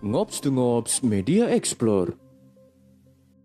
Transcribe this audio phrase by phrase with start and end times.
[0.00, 2.12] Ngops to Ngops Media Explore.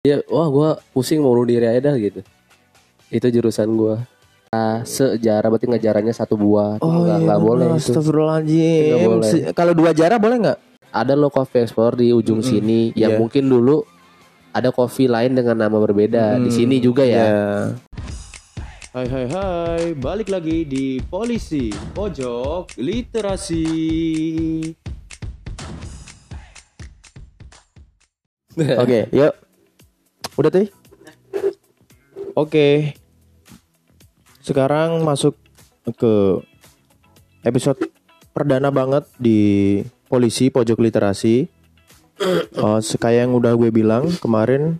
[0.01, 2.21] Iya, wah gue pusing mau diri aja dah gitu.
[3.07, 3.95] Itu jurusan gue.
[4.51, 6.81] Ah, sejarah berarti ngejarannya satu buah.
[6.81, 7.77] Oh nggak iya, nggak boleh itu.
[7.87, 8.83] Astagfirullahaladzim.
[8.83, 9.29] Nggak boleh.
[9.29, 10.59] Se- Kalau dua jarah boleh nggak?
[10.91, 13.19] Ada lo coffee explorer di ujung sini yang Iya.
[13.21, 13.87] mungkin dulu
[14.51, 17.15] ada kopi lain dengan nama berbeda di sini juga ya.
[17.15, 17.39] Iya.
[18.91, 23.63] Hai hai hai, balik lagi di Polisi Pojok Literasi.
[28.83, 29.33] Oke, yuk.
[30.35, 30.67] Udah tuh?
[32.35, 32.95] Oke.
[34.43, 35.37] Sekarang masuk
[35.95, 36.41] ke
[37.47, 37.79] episode
[38.35, 39.39] perdana banget di
[40.11, 41.47] Polisi Pojok Literasi.
[42.21, 44.77] Eh, kayak yang udah gue bilang kemarin,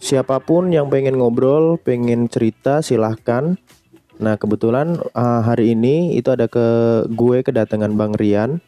[0.00, 3.60] siapa pun yang pengen ngobrol, pengen cerita, silahkan.
[4.16, 6.64] Nah kebetulan eh, hari ini itu ada ke
[7.12, 8.64] gue kedatangan Bang Rian.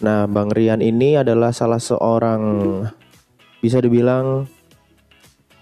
[0.00, 2.40] Nah, Bang Rian ini adalah salah seorang
[3.60, 4.48] bisa dibilang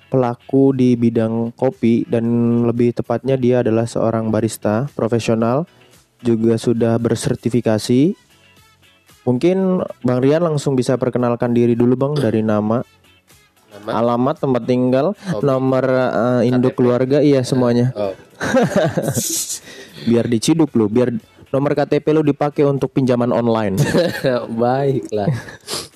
[0.08, 2.24] pelaku di bidang kopi dan
[2.64, 5.66] lebih tepatnya dia adalah seorang barista profesional
[6.22, 8.14] juga sudah bersertifikasi.
[9.26, 12.80] Mungkin Bang Rian langsung bisa perkenalkan diri dulu Bang dari nama,
[13.68, 13.90] Nama?
[14.00, 15.12] alamat, tempat tinggal,
[15.44, 17.92] nomor uh, induk keluarga, iya semuanya.
[17.92, 18.16] Oh,
[20.08, 21.12] Biar diciduk lu, biar
[21.48, 23.76] nomor KTP lu dipakai untuk pinjaman online.
[24.54, 25.28] baiklah.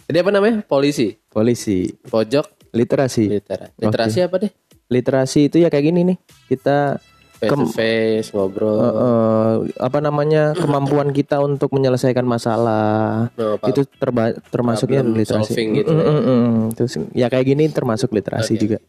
[0.04, 0.60] Jadi apa namanya?
[0.62, 1.16] Polisi.
[1.26, 3.28] Polisi, Pojok literasi.
[3.30, 3.72] literasi.
[3.78, 4.52] Literasi apa deh?
[4.84, 7.00] literasi itu ya kayak gini nih kita
[7.34, 8.76] Face to face ngobrol.
[8.76, 15.56] eh, eh, apa namanya kemampuan kita untuk menyelesaikan masalah No, apa- itu terba- termasuknya literasi
[15.56, 16.04] gitu Mm, ya.
[16.04, 16.52] mm, mm.
[16.76, 18.84] Terus ya kayak gini termasuk literasi juga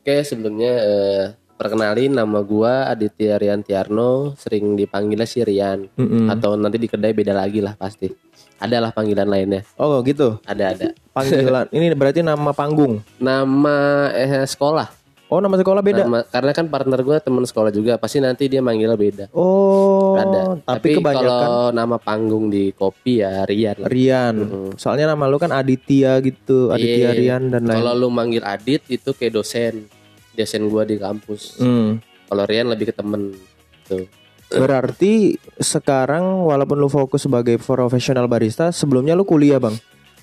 [0.00, 1.24] Oke, sebelumnya eh,
[1.62, 5.86] perkenalin nama gua Aditya Rian Tiarno, sering dipanggilnya si Rian.
[5.94, 6.26] Mm-mm.
[6.26, 8.10] Atau nanti di kedai beda lagi lah pasti.
[8.58, 9.62] Ada lah panggilan lainnya.
[9.76, 10.86] oh gitu Ada ada.
[11.10, 13.76] panggilan ini berarti nama panggung Nama
[14.12, 14.86] eh, sekolah.
[15.26, 18.58] oh nama sekolah beda Nama- karena kan partner gua teman sekolah juga, pasti nanti dia
[18.60, 19.24] manggilnya beda.
[19.32, 20.62] oh Ada.
[20.64, 23.76] tapi, kebanyakan kalau nama panggung di kopi ya Rian.
[23.78, 23.88] lah.
[23.88, 24.34] Rian
[24.76, 27.18] soalnya nama lu kan Aditya gitu Aditya Iya.
[27.18, 29.86] Rian dan lain Kalau lu manggil Adit itu kayak dosen.
[30.32, 31.56] Dosen gua di kampus.
[31.56, 32.00] Hmm.
[32.26, 33.36] Kalau Rian lebih ke temen.
[33.84, 34.08] Tuh.
[34.48, 39.72] Berarti sekarang walaupun lu fokus sebagai profesional barista, sebelumnya lu kuliah bang,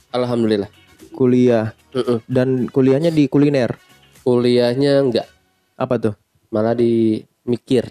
[0.09, 0.69] Alhamdulillah.
[1.11, 2.21] kuliah Mm-mm.
[2.29, 3.73] dan kuliahnya di kuliner.
[4.21, 5.27] Kuliahnya enggak,
[5.73, 6.13] Apa tuh?
[6.49, 7.89] malah di mikir.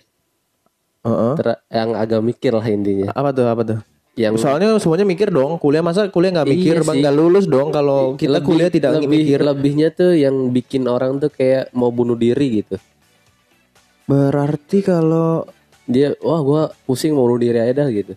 [1.02, 1.34] Heeh.
[1.34, 3.10] Ter- yang agak mikir lah intinya.
[3.10, 3.46] Apa tuh?
[3.46, 3.78] Apa tuh?
[4.18, 5.56] Yang Soalnya semuanya mikir dong.
[5.56, 7.00] Kuliah masa kuliah nggak Iya mikir bang, sih.
[7.00, 7.70] nggak lulus dong.
[7.70, 9.38] Kalau kita lebih- kuliah tidak lebih, mikir.
[9.40, 12.74] Lebihnya tuh yang bikin orang tuh kayak mau bunuh diri gitu.
[14.04, 15.46] Berarti kalau
[15.84, 18.12] Dia, wah gua pusing mau bunuh diri aja dah gitu.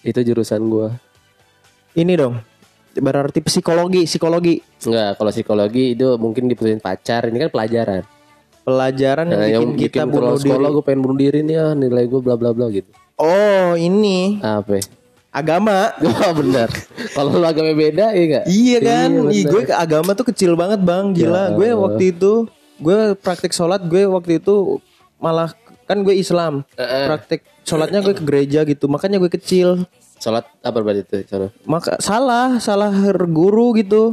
[0.00, 0.96] Itu jurusan gua.
[1.92, 2.38] ini dong,
[2.94, 7.26] berarti psikologi, psikologi Enggak, kalau psikologi itu mungkin diputusin pacar.
[7.26, 8.02] Ini kan pelajaran.
[8.60, 10.74] pelajaran yang Nah, bikin yang kita bikin bunuh kalau sekolah diri.
[10.74, 12.88] gue pengen bunuh diri nih ah nilai gue bla bla bla gitu.
[13.16, 14.78] Oh ini Apa?
[15.38, 15.42] Ya?
[15.46, 15.78] agama.
[16.04, 16.68] Wah bener.
[17.14, 18.44] Kalau lu agama beda ya enggak?
[18.50, 19.52] Iya kan, Iya, Ih, bener.
[19.54, 21.54] gue ke agama tuh kecil banget bang, gila.
[21.54, 22.32] Ya gue waktu itu,
[22.82, 24.82] gue praktek sholat, gue waktu itu
[25.18, 25.54] malah
[25.86, 27.06] kan gue Islam, Heeh.
[27.08, 29.88] praktek sholatnya gue ke gereja gitu, makanya gue kecil.
[30.18, 31.30] Sholat apa berarti itu?
[31.30, 31.48] Sana?
[31.62, 32.90] Maka salah, salah
[33.24, 34.12] guru gitu.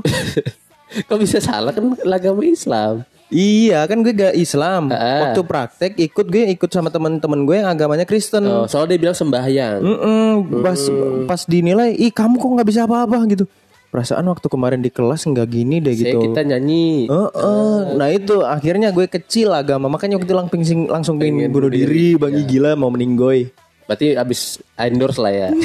[1.09, 3.03] Kok bisa salah kan agama Islam?
[3.33, 4.89] Iya kan gue gak Islam.
[4.93, 5.21] Heeh.
[5.29, 8.45] Waktu praktek ikut gue ikut sama teman-teman gue yang agamanya Kristen.
[8.45, 9.79] Oh, soalnya dia bilang sembahyang.
[9.81, 10.29] Mm-mm,
[10.61, 10.79] pas
[11.25, 13.45] pas dinilai, ih kamu kok nggak bisa apa-apa gitu.
[13.89, 16.27] Perasaan waktu kemarin di kelas nggak gini deh Saya gitu.
[16.27, 17.07] kita nyanyi.
[17.07, 17.75] Heeh.
[17.95, 22.35] Nah itu akhirnya gue kecil agama makanya waktu itu langsung langsung pengen bunuh diri bang
[22.35, 23.47] Ih, gila mau meninggoy.
[23.85, 25.47] Berarti abis endorse lah ya.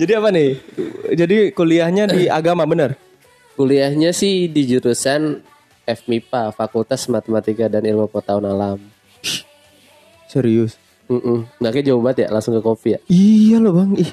[0.00, 0.50] Jadi apa nih?
[1.16, 3.05] Jadi kuliahnya di agama bener?
[3.56, 5.40] Kuliahnya sih di jurusan
[5.82, 8.78] FMIPA, Fakultas Matematika dan Ilmu Pengetahuan Alam.
[10.26, 10.76] Serius?
[11.06, 13.00] Mm Nggak kayak jauh banget ya, langsung ke kopi ya.
[13.06, 13.90] Iya loh bang.
[13.96, 14.12] Ih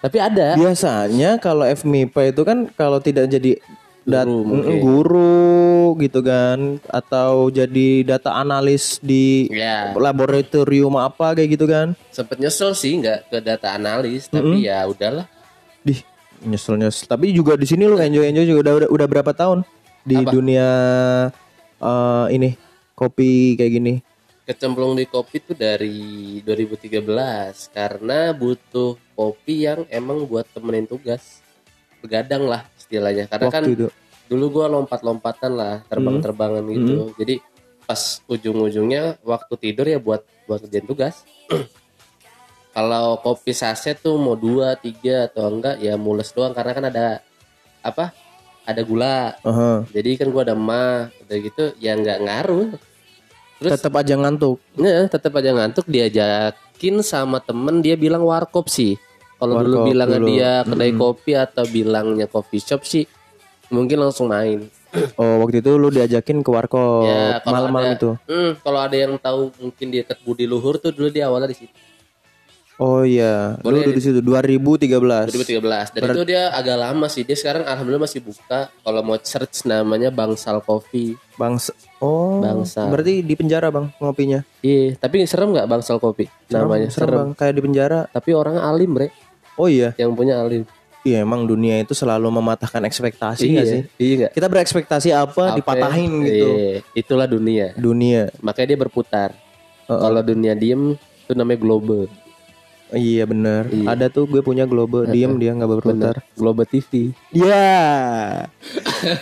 [0.00, 0.54] Tapi ada.
[0.54, 3.58] biasanya kalau FMIPA itu kan kalau tidak jadi
[4.02, 4.76] dat- Guru Mm, mungkin.
[4.80, 5.50] guru
[5.98, 11.92] gitu kan atau jadi data analis di Ya, laboratorium apa kayak gitu kan?
[12.08, 15.28] sempet nyesel sih nggak ke data analis, tapi ya udahlah.
[15.80, 16.00] Dih
[16.44, 17.06] nyesel nyesel.
[17.08, 19.64] Tapi juga di sini lu enjoy enjoy juga udah udah, berapa tahun
[20.04, 20.68] di dunia
[21.80, 22.56] eh, ini
[22.96, 23.94] kopi kayak gini?
[24.44, 27.06] Kecemplung di kopi tuh dari 2013
[27.70, 31.38] karena butuh kopi yang emang buat temenin tugas.
[32.02, 33.30] Begadang lah istilahnya.
[33.30, 33.86] Karena kan Waktu itu.
[34.26, 37.14] dulu gua lompat-lompatan lah, terbang-terbangan gitu.
[37.14, 37.38] Jadi
[37.86, 41.22] pas ujung-ujungnya waktu tidur ya buat buat kerjaan tugas.
[42.70, 47.06] Kalau kopi saset tuh mau dua, tiga atau enggak ya mules doang karena kan ada
[47.82, 48.14] apa?
[48.62, 49.34] Ada gula.
[49.42, 49.82] Aha.
[49.90, 52.68] Jadi kan gua ada mah, udah gitu ya nggak ngaruh.
[53.58, 54.62] Terus Tetap aja ngantuk.
[54.78, 58.94] Nggak, tetap aja ngantuk diajakin sama temen dia bilang warkop sih.
[59.36, 60.28] Kalau dulu bilangnya dulu.
[60.28, 63.08] dia kedai kopi atau bilangnya coffee shop sih
[63.68, 64.68] mungkin langsung main.
[65.14, 68.10] Oh, waktu itu lu diajakin ke warkop Ya, malam-malam ada- itu.
[68.26, 71.62] Hmm, kalau ada yang tahu mungkin dia dekat Budi Luhur tuh dulu dia awalnya di
[71.62, 71.70] situ.
[72.80, 73.84] Oh iya, Boleh.
[73.84, 74.88] udah di situ 2013.
[75.36, 75.92] 2013.
[75.92, 77.28] Dan itu dia agak lama sih.
[77.28, 78.72] Dia sekarang alhamdulillah masih buka.
[78.72, 81.12] Kalau mau search namanya Bangsal Coffee.
[81.36, 81.76] Bangsa.
[82.00, 82.88] Oh, Bangsa.
[82.88, 84.40] Berarti di penjara, Bang, ngopinya.
[84.64, 86.88] Iya, tapi serem nggak Bangsal Coffee namanya?
[86.88, 87.18] serem, Serem.
[87.20, 88.00] Bang, kayak di penjara.
[88.08, 89.12] Tapi orangnya alim, Bre.
[89.60, 89.92] Oh iya.
[90.00, 90.64] Yang punya alim.
[91.04, 93.82] Iya, emang dunia itu selalu mematahkan ekspektasi nggak sih?
[93.96, 94.32] Iya nggak?
[94.36, 95.56] Kita berekspektasi apa, Apa?
[95.60, 96.48] dipatahin gitu.
[96.48, 97.76] Iya, itulah dunia.
[97.76, 98.32] Dunia.
[98.40, 99.36] Makanya dia berputar.
[99.84, 100.00] Heeh.
[100.00, 102.08] Kalau dunia diem itu namanya global.
[102.90, 103.70] Iya bener.
[103.70, 103.86] Iya.
[103.94, 106.14] Ada tuh gue punya Globe, diem dia nggak berputar.
[106.34, 107.14] Global TV.
[107.30, 108.50] Ya,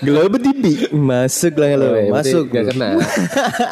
[0.00, 2.48] Globe TV masuk lah lo, Oh, iya, masuk.
[2.48, 2.96] Gak kena.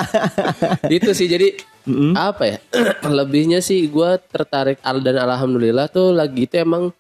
[0.97, 1.57] itu sih jadi
[2.13, 2.59] apa ya?
[3.17, 6.93] Lebihnya sih gue tertarik al dan alhamdulillah tuh lagi itu emang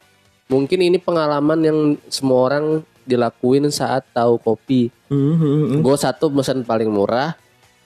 [0.47, 1.79] mungkin ini pengalaman yang
[2.09, 2.65] semua orang
[3.05, 4.89] dilakuin saat tahu kopi.
[5.13, 5.85] Mhm.
[5.85, 7.37] Gue satu pesan paling murah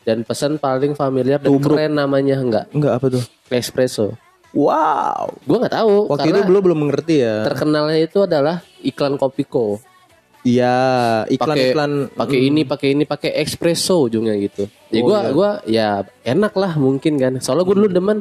[0.07, 3.25] dan pesan paling familiar dan keren namanya enggak Enggak apa tuh?
[3.53, 4.17] espresso.
[4.51, 5.31] Wow.
[5.41, 7.47] Gue nggak tahu Waktu itu belum belum mengerti ya.
[7.47, 9.79] terkenalnya itu adalah iklan Kopiko.
[10.41, 10.73] Iya,
[11.29, 14.73] iklan-iklan pakai ini pakai ini pakai espresso ujungnya gitu.
[14.89, 15.31] Jadi Oh, gua iya.
[15.31, 15.89] gua ya
[16.25, 17.37] enak lah mungkin kan.
[17.39, 18.19] Soalnya gua dulu demen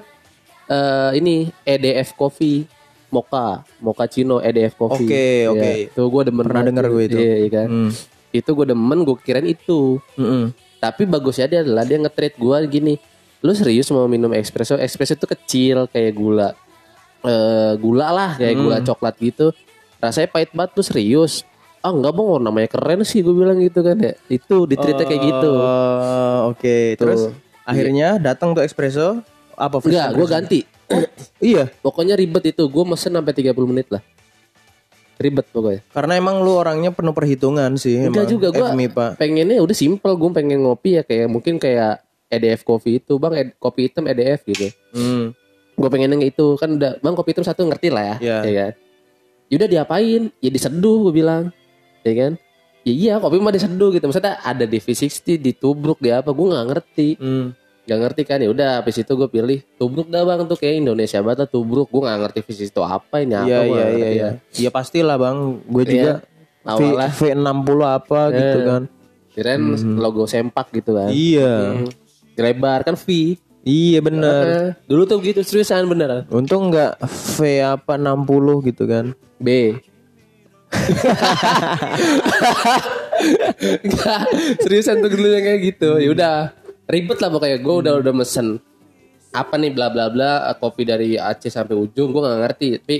[0.67, 2.67] eh ini EDF Coffee
[3.09, 5.07] Mocha, Mochaccino EDF Coffee.
[5.07, 5.71] Oke, Ya, oke.
[5.89, 6.91] Itu gua demen Pernah denger tuh.
[6.91, 7.17] gue itu.
[7.17, 7.67] Iya, iya kan.
[7.71, 7.89] Hmm.
[8.29, 9.79] Itu gua demen gua kirain itu.
[10.13, 10.43] Mm-mm.
[10.77, 12.99] Tapi bagusnya dia adalah dia nge-treat gua gini.
[13.39, 14.75] Lu serius mau minum espresso?
[14.75, 16.49] Espresso itu kecil kayak gula.
[17.19, 18.63] eh gula lah kayak Hmm.
[18.63, 19.51] gula coklat gitu.
[19.99, 21.43] Rasanya pahit banget lu serius.
[21.79, 24.15] Ah enggak bang, oh, namanya keren sih gue bilang gitu kan ya.
[24.27, 25.51] Itu ditreatnya kayak gitu.
[25.51, 27.31] Oh, Oke, terus
[27.63, 29.19] akhirnya datang tuh espresso
[29.51, 30.59] apa Enggak, gue ganti.
[31.43, 32.63] Iya, Pokoknya ribet itu.
[32.65, 33.99] Gue mesen sampai 30 menit lah.
[35.19, 35.83] Ribet pokoknya.
[35.91, 37.99] karena emang lu orangnya penuh perhitungan sih.
[37.99, 38.31] Enggak emang.
[38.31, 38.67] juga gue
[39.19, 40.15] pengennya udah simple.
[40.15, 41.99] Gue pengen ngopi ya kayak mungkin kayak
[42.29, 44.69] EDF Coffee itu bang ed- kopi hitam EDF gitu.
[44.91, 45.33] Hmm.
[45.73, 48.15] Gue pengennya nggak itu kan udah bang kopi hitam satu ngerti lah ya.
[48.19, 48.37] Iya.
[48.41, 48.71] Ya kan.
[49.49, 50.21] Yaudah diapain?
[50.37, 51.49] Ya diseduh gue bilang.
[52.01, 52.31] Ya kan.
[52.81, 54.05] Ya iya kopi mah diseduh gitu.
[54.05, 56.29] Maksudnya ada di V60, ditubruk, di apa?
[56.29, 57.09] Gue nggak ngerti.
[57.17, 57.57] Hmm.
[57.81, 61.17] Gak ngerti kan ya udah habis itu gue pilih tubruk dah bang tuh kayak Indonesia
[61.19, 64.09] banget tubruk gue nggak ngerti visi itu apa ini apa Iya, iya, iya, iya.
[64.13, 64.29] ya.
[64.55, 65.65] Iya pastilah, Bang.
[65.65, 66.69] Gue juga Iya.
[66.69, 67.09] Awalnya.
[67.09, 68.65] V, V60 apa gitu Eh.
[68.67, 68.83] kan.
[69.29, 69.61] kirain
[69.95, 71.53] logo sempak gitu kan Iya.
[71.79, 71.89] Hmm.
[72.41, 74.43] Lebar kan V Iya bener.
[74.47, 76.95] Eh, dulu tuh gitu seriusan beneran Untung nggak
[77.35, 79.11] V apa 60 gitu kan.
[79.37, 79.75] B
[83.83, 84.21] Enggak,
[84.63, 85.99] seriusan tuh dulu yang kayak gitu.
[85.99, 86.35] Ya udah,
[86.87, 87.57] ribet lah pokoknya.
[87.59, 88.63] Gue udah udah mesen
[89.29, 92.97] apa nih bla bla bla kopi dari Aceh sampai ujung gue nggak ngerti tapi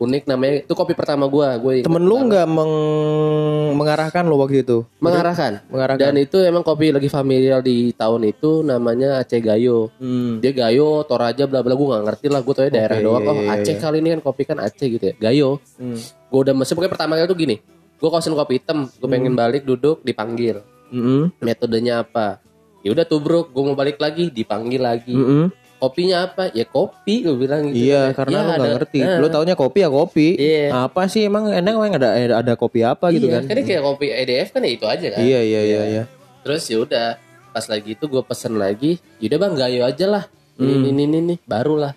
[0.00, 4.88] unik namanya itu kopi pertama gue gue Temen lu nggak meng- mengarahkan lo waktu itu?
[4.96, 6.00] mengarahkan Mengarahkan.
[6.00, 10.40] dan itu emang kopi lagi familiar di tahun itu namanya Aceh Gayo Hmm.
[10.40, 13.30] dia Gayo Toraja bla bla gue nggak ngerti lah gue tau daerah Oke, doang iya,
[13.30, 13.78] oh iya, Aceh iya.
[13.78, 16.00] kali ini kan kopi kan Aceh gitu ya Gayo Hmm.
[16.00, 17.56] gue udah mesen pokoknya pertama kali tuh gini
[17.94, 21.28] gue kosen kopi hitam gue pengen balik duduk dipanggil Mm-mm.
[21.38, 22.40] metodenya apa
[22.80, 25.52] ya udah tubruk gue mau balik lagi dipanggil lagi Mm-mm.
[25.80, 28.98] Kopinya apa ya kopi gue bilang gitu Iya, Ya, karena lu nggak ngerti.
[29.00, 30.28] Nah, Lu taunya kopi ya kopi.
[30.36, 30.68] Iya.
[30.84, 33.48] Apa sih emang enak emang ada ada kopi apa gitu iya, kan?
[33.48, 36.02] kan ini kayak kopi EDF kan ya itu aja kan Iya iya iya iya.
[36.44, 37.16] terus ya udah
[37.50, 40.68] pas lagi itu gue pesen lagi yaudah bang gayo aja lah Hmm.
[40.84, 41.34] ini ini ini, ini.
[41.40, 41.92] baru lah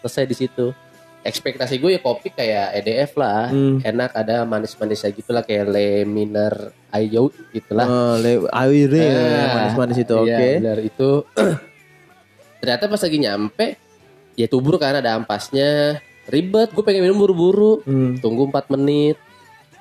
[0.00, 0.72] selesai di situ
[1.20, 3.78] ekspektasi gue ya kopi kayak EDF lah Hmm.
[3.80, 9.48] enak ada manis-manisnya gitu lah kayak le miner ayo gitu lah Oh, le air Ah,
[9.54, 10.16] manis-manis itu.
[10.24, 10.48] iya, Oke.
[10.56, 11.10] benar itu
[12.60, 13.66] ternyata pas lagi nyampe
[14.34, 18.16] ya tubruk kan ada ampasnya ribet gue pengen minum buru-buru Hmm.
[18.16, 19.16] tunggu 4 menit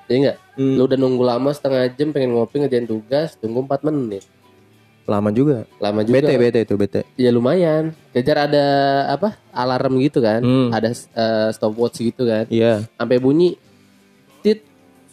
[0.05, 0.75] ya enggak Hmm.
[0.75, 4.23] lu udah nunggu lama setengah jam pengen ngopi ngerjain tugas tunggu 4 menit
[5.05, 5.65] Lama juga.
[5.81, 7.01] lama juga Bete bete itu bete.
[7.15, 8.65] ya lumayan kejar ada
[9.09, 10.69] apa alarm gitu kan Hmm.
[10.69, 12.85] ada eh, stopwatch gitu kan Iya.
[12.93, 13.57] sampai bunyi
[14.39, 14.61] tit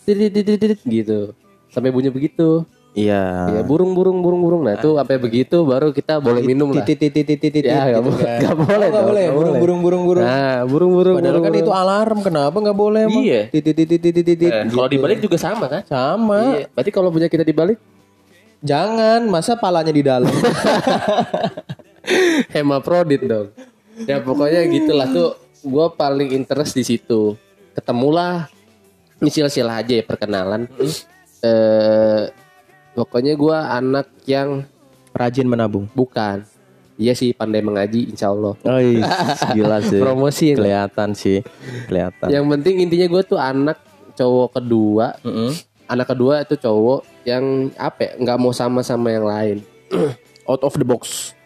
[0.05, 1.33] tit tit, tit, tit, gitu
[1.69, 2.63] sampai bunyi begitu
[2.97, 3.53] Iya.
[3.53, 7.13] ya burung burung burung burung nah itu sampai begitu baru kita boleh minum lah Titit
[7.13, 7.69] titit titit titit.
[7.69, 9.25] ya nggak boleh nggak boleh Nggak boleh.
[9.29, 10.25] nggak Burung burung burung burung.
[10.25, 12.19] nah burung burung Padahal kan itu alarm.
[12.25, 13.05] Kenapa nggak boleh?
[13.13, 13.41] Iya.
[13.53, 14.49] Titit titit titit titit.
[14.49, 16.57] Eh, kalau dibalik juga sama kan Sama.
[16.57, 16.73] Iya.
[16.73, 17.77] berarti kalau punya kita dibalik
[18.65, 20.33] Jangan, masa palanya di dalam.
[22.51, 23.53] hemaprodit dong
[24.03, 27.35] ya pokoknya gitulah tuh gue paling interest di situ.
[27.73, 28.47] Ketemulah
[29.19, 30.71] ini sila-sila aja ya perkenalan.
[31.43, 32.23] Eh
[32.97, 34.65] pokoknya gue anak yang
[35.13, 35.89] Rajin menabung.
[35.93, 36.45] bukan.
[36.97, 38.57] Iya sih pandai mengaji insya Allah.
[38.57, 38.81] Oh,
[39.57, 40.01] gila sih.
[40.01, 41.45] Promosi ya, Kelihatan sih.
[41.93, 42.33] Kelihatan.
[42.33, 43.77] Yang penting intinya gue tuh anak
[44.17, 45.13] cowok kedua.
[45.21, 45.53] Mm-mm.
[45.93, 49.61] Anak kedua itu cowok yang apa ya, nggak mau sama sama yang lain.
[50.49, 51.37] Out of the box.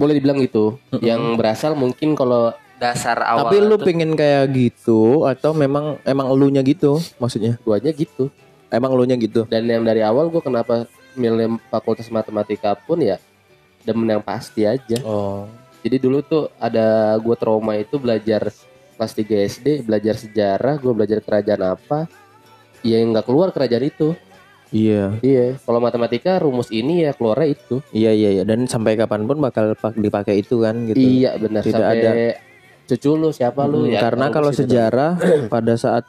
[0.00, 0.80] Boleh dibilang gitu.
[1.04, 6.60] Yang berasal mungkin kalau dasar awal Tapi lu pengen kayak gitu atau memang emang elunya
[6.60, 7.56] gitu maksudnya?
[7.64, 8.28] duanya gitu.
[8.68, 9.46] Emang elunya gitu.
[9.46, 13.16] Dan yang dari awal gue kenapa milih fakultas matematika pun ya
[13.82, 14.98] demen yang pasti aja.
[15.02, 15.46] Oh.
[15.80, 18.50] Jadi dulu tuh ada gue trauma itu belajar
[18.96, 22.10] kelas 3 SD, belajar sejarah, gue belajar kerajaan apa.
[22.82, 24.18] Ya yang nggak keluar kerajaan itu.
[24.68, 25.14] Iya.
[25.22, 27.78] Iya, kalau matematika rumus ini ya keluarnya itu.
[27.92, 30.98] Iya iya iya dan sampai kapan pun bakal pak- dipakai itu kan gitu.
[30.98, 32.10] Iya benar Tidak sampai ada.
[32.86, 34.00] cucu lu siapa lu Hmm, ya.
[34.00, 36.02] karena kalau sejarah pada saat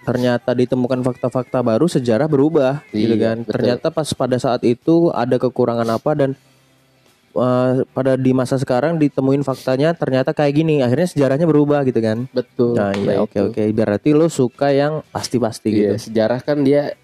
[0.00, 3.36] ternyata ditemukan fakta-fakta baru sejarah berubah gitu Iya, kan.
[3.40, 3.52] betul.
[3.54, 6.30] Ternyata pas pada saat itu ada kekurangan apa dan
[7.30, 10.80] eh, pada di masa sekarang ditemuin faktanya ternyata kayak gini.
[10.80, 12.24] Akhirnya sejarahnya berubah gitu kan.
[12.30, 12.74] betul.
[12.74, 13.62] Nah, iya oke oke.
[13.70, 16.10] Berarti lo suka yang pasti-pasti Iya, gitu.
[16.10, 16.96] sejarah kan dia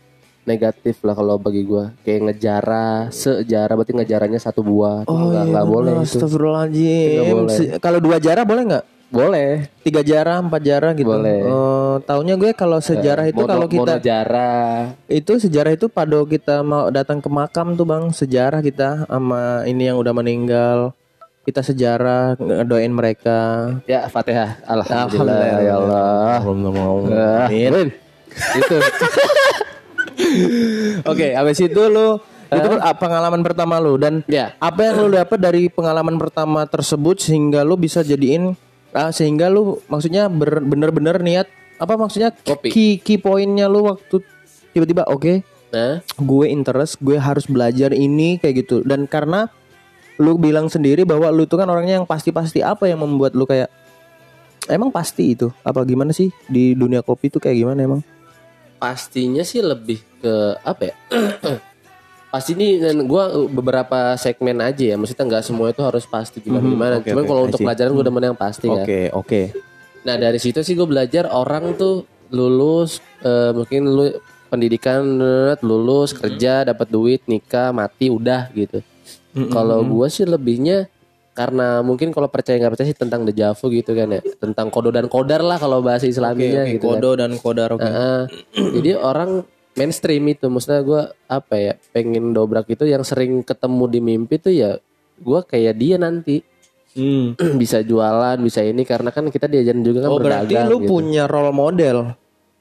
[0.43, 1.91] negatif lah kalau bagi gua.
[2.01, 5.05] Kayak ngejarah, sejarah berarti ngejarahnya satu buah.
[5.05, 5.93] Oh nggak iya, nggak boleh.
[6.01, 7.79] Astagfirullahaladzim.
[7.79, 8.85] Kalau dua jarah boleh nggak?
[9.07, 9.71] Boleh.
[9.87, 11.07] Tiga jarah, empat jarah gitu.
[11.09, 11.47] Boleh.
[11.47, 14.99] Oh, taunya gue kalau sejarah itu Mono- kalau kita monojarah.
[15.07, 19.87] itu sejarah itu pada kita mau datang ke makam tuh bang sejarah kita sama ini
[19.87, 20.79] yang udah meninggal
[21.43, 22.35] kita sejarah
[22.67, 24.59] doain mereka Ya, Fatihah.
[24.67, 26.43] Alhamdulillah, ya Allah.
[27.15, 27.95] Ah, Amin.
[28.59, 28.77] Itu
[31.07, 35.09] Oke, habis itu lu itu kan, ah, pengalaman pertama lu dan ya apa yang lu
[35.13, 38.55] dapat dari pengalaman pertama tersebut sehingga lu bisa jadiin
[38.97, 42.73] ah, sehingga lu maksudnya bener-bener niat apa maksudnya Kopi.
[42.73, 44.25] key key pointnya lu waktu
[44.73, 46.01] tiba-tiba oke nah.
[46.01, 48.81] gue interest gue harus belajar ini kayak gitu.
[48.81, 49.53] Dan karena
[50.17, 53.69] lu bilang sendiri bahwa lu itu kan orangnya yang pasti-pasti apa yang membuat lu kayak
[54.73, 55.53] emang pasti itu?
[55.61, 58.01] Apa gimana sih di dunia kopi itu kayak gimana emang?
[58.81, 60.95] Pastinya sih lebih ke apa ya
[62.37, 64.97] pasti ini dan gua beberapa segmen aja ya.
[65.01, 66.95] Maksudnya nggak semua itu harus pasti gimana gimana.
[67.01, 69.43] Oke, cuman oke, kalau untuk pelajaran gue demen yang pasti kan oke oke.
[70.05, 74.13] Nah dari situ sih gue belajar orang tuh lulus eh, mungkin lu
[74.47, 75.03] pendidikan
[75.65, 78.85] lulus kerja dapat duit nikah mati udah gitu.
[79.53, 80.89] Kalau gua sih lebihnya
[81.37, 84.21] karena mungkin kalau percaya nggak percaya sih tentang dejavu gitu kan ya.
[84.41, 86.97] Tentang kodo dan kodar lah kalau bahasa Islaminya Oke, gitu kan.
[86.97, 87.85] kodo dan kodar oke.
[87.85, 88.21] Heeh.
[88.81, 89.45] jadi orang
[89.77, 90.49] mainstream itu.
[90.49, 94.71] Maksudnya gue apa ya pengen dobrak itu yang sering ketemu di mimpi tuh ya
[95.21, 96.43] gue kayak dia nanti.
[96.97, 97.37] Hmm.
[97.61, 100.89] bisa jualan bisa ini karena kan kita diajarin juga kan oh berarti berdagang lu gitu.
[100.97, 102.17] punya role model?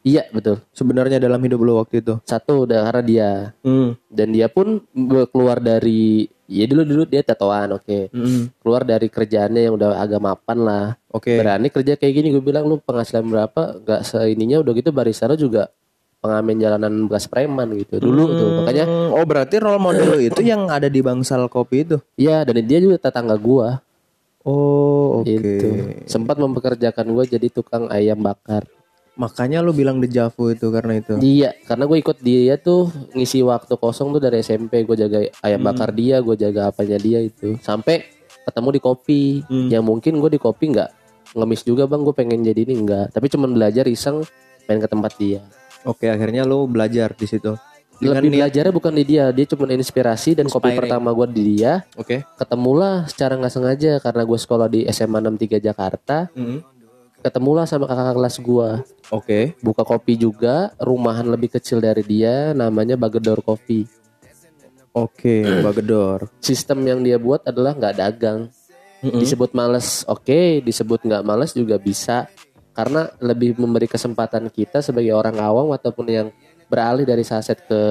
[0.05, 0.62] Iya betul.
[0.69, 2.19] Sebenarnya dalam hidup lu waktu itu?
[2.27, 3.31] Satu udah karena dia.
[3.63, 3.98] Hmm.
[4.12, 4.84] dan dia pun
[5.31, 8.13] keluar dari ya dulu dulu dia tatoan oke.
[8.13, 8.53] Hmm.
[8.62, 10.86] keluar dari kerjaannya yang udah agak mapan lah.
[11.10, 11.39] Oke.
[11.39, 13.81] Berani kerja kayak gini gue bilang lu penghasilan berapa?
[13.81, 15.72] Nggak seininya udah gitu barista lu juga
[16.25, 20.65] pengamen jalanan bekas preman gitu dulu tuh makanya Hmm, oh berarti role model itu yang
[20.67, 23.77] ada di bangsal kopi itu Iya dan dia juga tetangga gua
[24.41, 25.70] oh oke gitu.
[26.05, 28.65] Sempat mempekerjakan gua jadi tukang ayam bakar.
[29.15, 33.79] makanya lu bilang dejavu itu karena itu Iya, karena gue ikut dia tuh ngisi waktu
[33.79, 37.55] kosong tuh dari SMP gue jaga ayam bakar dia, gue jaga apanya dia itu.
[37.63, 38.03] Sampai
[38.44, 39.24] ketemu di kopi.
[39.72, 40.89] Yang mungkin gue di kopi nggak
[41.32, 43.15] ngemis juga bang, gue pengen jadi ini enggak.
[43.15, 44.20] Tapi cuman belajar iseng
[44.67, 45.39] main ke tempat dia.
[45.86, 47.54] Oke, akhirnya lu belajar di situ.
[47.96, 50.80] Dengan Lebih belajarnya bukan di dia, dia cuma inspirasi dan kopi Inspiring.
[50.84, 51.88] pertama gue di dia.
[51.96, 52.27] Oke.
[52.36, 56.27] Ketemulah secara nggak sengaja karena gue sekolah di SMA 63 Jakarta.
[56.36, 56.60] Hmm.
[57.24, 58.70] Ketemulah sama kakak kelas gue.
[59.13, 59.39] Oke.
[59.62, 63.86] buka kopi juga rumahan lebih kecil dari dia namanya Bagedor Coffee
[64.96, 66.25] Oke, bagedor.
[66.42, 68.50] sistem yang dia buat adalah nggak dagang
[69.06, 72.25] disebut males oke disebut nggak males juga bisa
[72.75, 76.27] karena lebih memberi kesempatan kita sebagai orang awam ataupun yang
[76.67, 77.82] beralih dari saset ke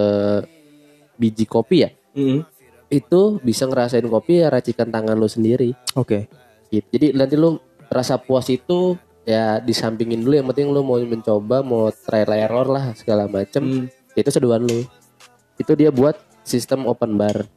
[1.16, 2.44] biji kopi ya Mm-mm.
[2.92, 6.28] itu bisa ngerasain kopi ya racikan tangan lu sendiri Oke.
[6.68, 6.86] gitu.
[6.92, 7.56] jadi nanti lu
[7.88, 12.92] rasa puas itu ya disampingin dulu yang penting lu mau mencoba mau trial error lah
[12.92, 14.84] segala macem itu seduhan lu
[15.56, 17.48] itu dia buat sistem open bar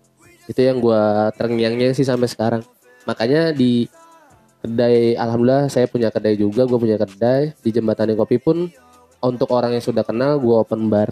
[0.47, 2.63] itu yang gua terngiang-ngiang sih sampai sekarang
[3.03, 3.91] makanya di
[4.63, 7.53] kedai alhamdulillah saya punya kedai juga gue punya kedai.
[7.61, 8.69] Di jembatan kopi pun
[9.21, 11.09] untuk orang yang sudah kenal gua open bar.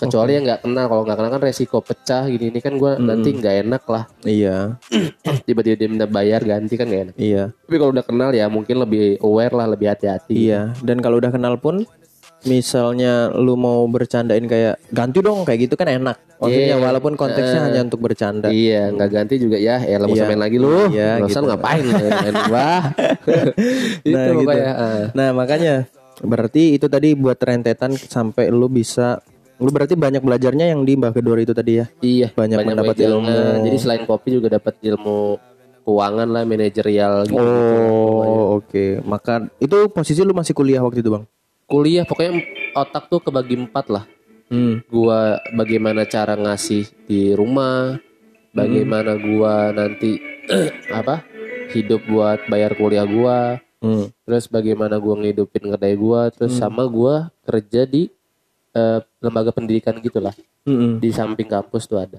[0.00, 2.48] Kecuali yang nggak kenal kalau nggak kenal kan resiko pecah gini.
[2.48, 4.04] Ini kan gue nanti nggak enak lah.
[4.24, 4.80] Iya,
[5.46, 7.16] tiba-tiba dia minta bayar ganti kan nggak enak.
[7.20, 10.32] Iya, tapi kalau udah kenal ya mungkin lebih aware lah lebih hati-hati.
[10.32, 10.72] Iya.
[10.80, 11.84] Dan kalau udah kenal pun,
[12.42, 16.16] misalnya lu mau bercandain kayak ganti dong kayak gitu kan enak.
[16.36, 16.80] Maksudnya Iya.
[16.80, 18.48] walaupun konteksnya hanya untuk bercanda.
[18.48, 19.76] Iya, nggak ganti juga ya.
[19.78, 20.24] Ya, lo Iya.
[20.24, 20.88] main lagi lu.
[20.88, 21.38] Iya, usah gitu.
[21.38, 22.04] lu ngapain itu
[24.08, 24.32] Nah, gitu.
[24.40, 24.72] pokoknya.
[24.72, 25.02] ah.
[25.12, 25.74] Nah makanya
[26.20, 29.20] berarti itu tadi buat rentetan sampai lu bisa
[29.60, 31.86] lu berarti banyak belajarnya yang di Mbah Kedor itu tadi ya.
[32.00, 33.12] Iya, Banyak mendapat belajar.
[33.12, 33.28] ilmu.
[33.28, 35.36] Nah, Jadi selain kopi juga dapat ilmu
[35.82, 37.36] keuangan lah, manajerial gitu.
[37.36, 39.04] Oh oke.
[39.04, 41.24] Maka itu posisi lu masih kuliah waktu itu bang?
[41.70, 42.42] Kuliah pokoknya
[42.74, 44.04] otak tuh kebagi empat lah.
[44.50, 44.82] Hmm.
[44.90, 47.94] Gua bagaimana cara ngasih di rumah,
[48.50, 50.18] bagaimana gua nanti
[50.90, 51.22] apa?
[51.70, 54.10] hidup buat bayar kuliah gua, Hmm.
[54.26, 58.10] terus bagaimana gua ngidupin kedai gua, terus sama gua kerja di
[58.74, 60.34] eh, lembaga pendidikan gitulah.
[60.66, 60.98] Mm-mm.
[60.98, 62.18] Di samping kampus tuh ada.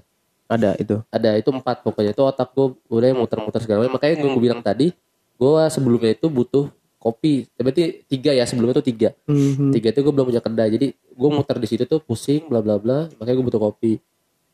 [0.52, 1.00] Ada itu.
[1.08, 4.92] ada itu empat pokoknya itu otak gue udah muter-muter segala macam makanya gue bilang tadi
[5.40, 6.68] gue sebelumnya itu butuh
[7.02, 7.50] kopi.
[7.58, 9.10] Berarti tiga ya sebelumnya itu tiga.
[9.26, 9.74] Mhm.
[9.74, 10.70] tiga itu gue belum punya kedai.
[10.70, 13.10] Jadi gue muter di situ tuh pusing bla bla bla.
[13.18, 13.98] Makanya gue butuh kopi.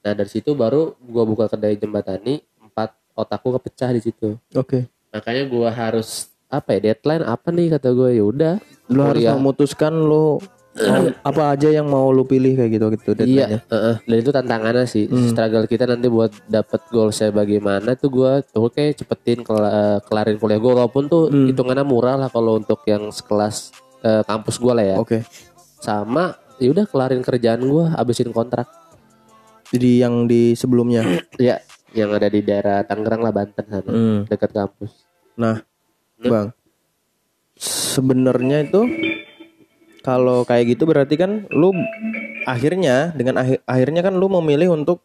[0.01, 4.41] Nah dari situ baru gue buka kedai jembatani empat otakku kepecah di situ.
[4.57, 4.89] Oke.
[5.09, 8.55] makanya gue harus apa ya deadline apa nih kata gue ya udah
[8.93, 10.37] Lu harus memutuskan lu
[10.81, 13.47] mau- apa aja yang mau lu pilih kayak gitu gitu deadline-nya.
[13.49, 13.95] Iya, heeh.
[14.01, 15.05] dan itu tantangannya sih.
[15.27, 20.37] Struggle kita nanti buat dapet goal saya bagaimana tuh gue tuh oke cepetin kela- kelarin
[20.37, 23.71] kuliah gue walaupun tuh hitungannya murah lah kalau untuk yang sekelas
[24.01, 24.97] eh, kampus gue lah ya.
[24.97, 25.27] Oke.
[25.77, 28.67] Sama ya udah kelarin kerjaan gue, habisin kontrak.
[29.69, 31.03] Jadi yang di sebelumnya.
[31.39, 34.19] Ya, yang ada di daerah Tangerang lah Banten sana, Hmm.
[34.25, 35.07] dekat kampus.
[35.35, 35.63] Nah,
[36.19, 36.51] Bang.
[37.57, 38.87] Sebenarnya itu
[40.03, 41.75] kalau kayak gitu berarti kan lu
[42.47, 45.03] akhirnya dengan akhir- akhirnya kan lu memilih untuk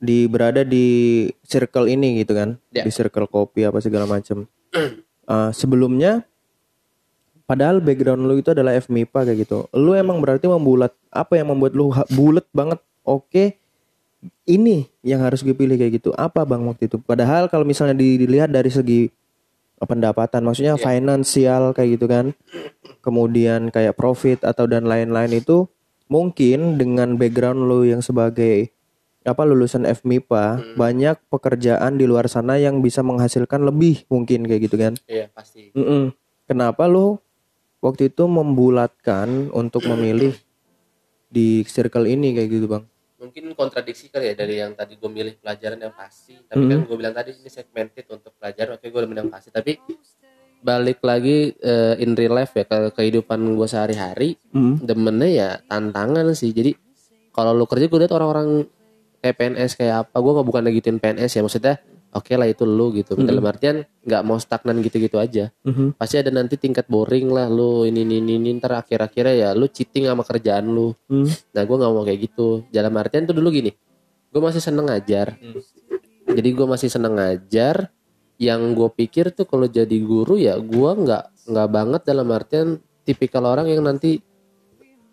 [0.00, 2.56] di berada di circle ini gitu kan.
[2.72, 2.88] Ya.
[2.88, 4.48] Di circle kopi apa segala macam.
[5.28, 6.24] Eh, sebelumnya
[7.44, 9.68] padahal background lu itu adalah FMIPA kayak gitu.
[9.76, 12.80] Lu emang berarti membulat apa yang membuat lu bulet banget?
[13.04, 13.60] Oke,
[14.44, 18.20] ini yang harus gue pilih kayak gitu apa bang waktu itu padahal kalau misalnya di-
[18.20, 19.08] dilihat dari segi
[19.88, 22.36] pendapatan maksudnya finansial kayak gitu kan.
[23.00, 25.68] Kemudian kayak profit atau dan lain-lain itu
[26.10, 28.74] mungkin dengan background lu yang sebagai
[29.20, 34.76] apa lulusan FMIPA banyak pekerjaan di luar sana yang bisa menghasilkan lebih mungkin kayak gitu
[34.80, 34.96] kan.
[35.04, 35.72] Iya pasti.
[35.76, 36.12] Mm-mm.
[36.48, 37.20] kenapa lu
[37.80, 40.36] waktu itu membulatkan untuk memilih
[41.30, 42.84] di circle ini kayak gitu bang
[43.20, 46.40] mungkin kontradiksi kali ya dari yang tadi gue milih pelajaran yang pasti.
[46.40, 49.52] Tapi kan gue bilang tadi ini segmented untuk pelajaran oke gue udah yang pasti.
[49.52, 49.76] Tapi
[50.60, 54.82] balik lagi eh, in real life ya ke kehidupan gue sehari-hari Mm.
[54.82, 56.50] demennya ya tantangan sih.
[56.50, 56.74] Jadi
[57.30, 58.66] kalau lu kerja gue liat orang-orang
[59.20, 61.74] kayak PNS kayak apa gue nggak bukan gituin PNS ya maksudnya
[62.10, 65.94] oke lah itu lu gitu dalam artian nggak mau stagnan gitu-gitu aja Mhm.
[65.94, 69.66] pasti ada nanti tingkat boring lah lu ini ini ini, ini ntar akhir-akhirnya ya lu
[69.66, 71.26] cheating sama kerjaan lu Mm.
[71.26, 72.48] Nah gue nggak mau kayak gitu.
[72.68, 73.70] Dalam artian tuh dulu gini,
[74.30, 75.34] gue masih seneng ngajar.
[76.26, 77.90] Jadi gue masih seneng ngajar.
[78.38, 82.68] Yang gue pikir tuh kalau jadi guru ya gue nggak nggak banget dalam artian
[83.02, 84.22] tipikal orang yang nanti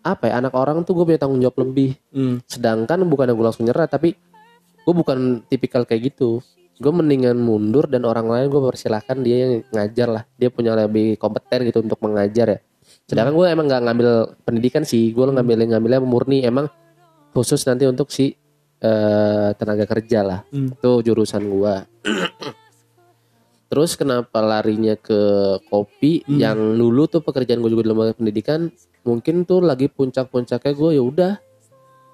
[0.00, 1.98] apa ya anak orang tuh gue punya tanggung jawab lebih.
[2.08, 2.40] Mm.
[2.46, 4.14] Sedangkan bukan gue langsung nyerah tapi
[4.78, 6.40] gue bukan tipikal kayak gitu.
[6.78, 10.22] Gue mendingan mundur dan orang lain gue persilahkan dia yang ngajar lah.
[10.38, 12.58] Dia punya lebih kompeten gitu untuk mengajar ya.
[13.04, 14.10] Sedangkan gue emang nggak ngambil
[14.46, 15.10] pendidikan sih.
[15.10, 16.70] Gue ngambil ngambilnya murni emang
[17.34, 18.32] khusus nanti untuk si
[18.78, 20.40] eh, tenaga kerja lah.
[20.54, 20.70] Hmm.
[20.70, 21.74] Itu jurusan gue.
[23.68, 25.20] Terus kenapa larinya ke
[25.68, 28.72] kopi yang dulu tuh pekerjaan gue juga di lembaga pendidikan
[29.04, 31.32] mungkin tuh lagi puncak-puncaknya gue ya udah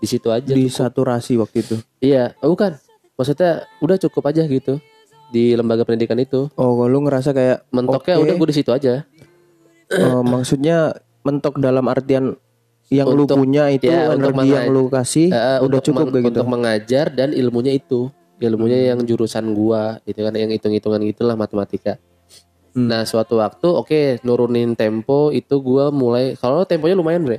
[0.03, 0.53] di situ aja.
[0.53, 2.77] di saturasi waktu itu Iya, oh, bukan.
[3.15, 4.83] Maksudnya udah cukup aja gitu
[5.31, 6.51] di lembaga pendidikan itu.
[6.55, 9.07] Oh, kalau lu ngerasa kayak Mentoknya oke, udah gue di situ aja.
[9.85, 12.35] eh, maksudnya mentok dalam artian
[12.89, 16.21] yang lu Untuk- punya itu ya, untuk energi yang lu kasih Eh, udah cukup kayak
[16.21, 16.29] gitu.
[16.35, 21.97] Untuk mengajar dan ilmunya itu, ilmunya yang jurusan gua, itu kan yang hitung-hitungan gitulah matematika.
[22.75, 22.91] Hmm.
[22.91, 27.39] Nah, suatu waktu oke nurunin tempo itu gua mulai kalau temponya lumayan, Bre.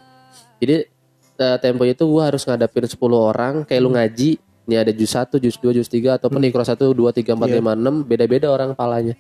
[0.58, 0.88] Jadi
[1.36, 4.00] eh, temponya itu gua harus ngadapin 10 orang kayak lu Hmm.
[4.00, 4.32] ngaji.
[4.66, 7.62] Ini ada juz 1, juz 2, juz 3 ataupun ikro 1, 2, 3, 4, Iya.
[7.62, 9.14] 5, 6 beda-beda orang palanya.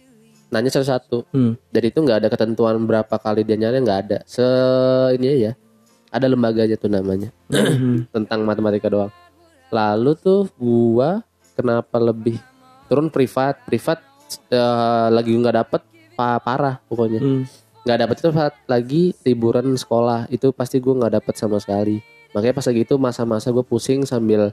[0.49, 1.25] Nanya satu-satu.
[1.29, 1.53] Hmm.
[1.69, 4.17] Dan itu nggak ada ketentuan berapa kali dia nyari nggak ada.
[4.25, 4.45] Se
[5.13, 5.53] ini ya.
[6.09, 7.29] Ada lembaganya tuh namanya.
[7.49, 8.05] Hmm.
[8.15, 9.13] Tentang matematika doang.
[9.69, 11.21] Lalu tuh gua
[11.53, 12.37] kenapa lebih
[12.85, 14.01] turun privat, privat
[14.47, 15.81] eh, lagi nggak dapet
[16.13, 17.19] pa- parah pokoknya.
[17.19, 17.43] Hmm.
[17.85, 22.01] Nggak dapet itu saat lagi liburan sekolah itu pasti gua nggak dapet sama sekali.
[22.27, 24.51] makanya pas lagi itu masa-masa gue pusing sambil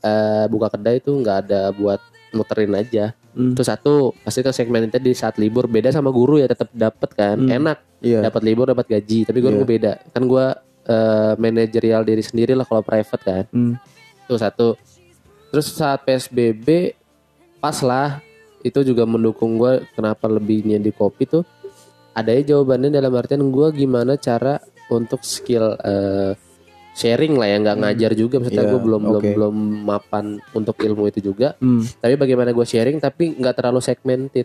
[0.00, 2.00] eh, buka kedai itu nggak ada buat
[2.32, 3.54] muterin aja Hmm.
[3.54, 7.38] Terus satu pasti segmen itu di saat libur beda sama guru ya tetap dapat kan
[7.38, 7.62] Hmm.
[7.62, 8.26] enak Iya.
[8.26, 9.62] dapat libur dapat gaji tapi gue Iya.
[9.62, 10.46] beda kan gue
[10.90, 13.78] eh, manajerial diri sendiri lah kalau private kan Hmm.
[14.26, 14.74] itu satu
[15.54, 16.90] terus saat psbb
[17.62, 18.18] pas lah
[18.66, 21.46] itu juga mendukung gue kenapa lebihnya di kopi tuh
[22.10, 24.58] ada ya jawabannya dalam artian gue gimana cara
[24.90, 26.34] untuk skill eh,
[27.00, 28.36] sharing lah ya nggak ngajar juga.
[28.36, 29.32] Maksudnya Iya, gue belum belum oke.
[29.32, 29.56] belum
[29.88, 31.56] mapan untuk ilmu itu juga.
[31.56, 31.80] Hmm.
[31.96, 34.44] tapi bagaimana gue sharing tapi nggak terlalu segmented.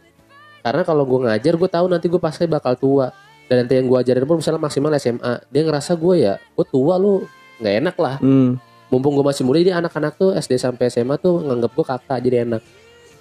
[0.63, 3.11] Karena kalau gue ngajar gue tahu nanti gue pasti bakal tua.
[3.45, 6.95] Dan nanti yang gue ajarin pun misalnya maksimal SMA dia ngerasa gue ya gue tua
[6.97, 7.27] lu
[7.59, 8.17] nggak enak lah.
[8.17, 8.55] Hmm.
[8.85, 12.37] mumpung gue masih muda jadi anak-anak tuh SD sampai SMA tuh nganggap gue kakak jadi
[12.41, 12.61] enak.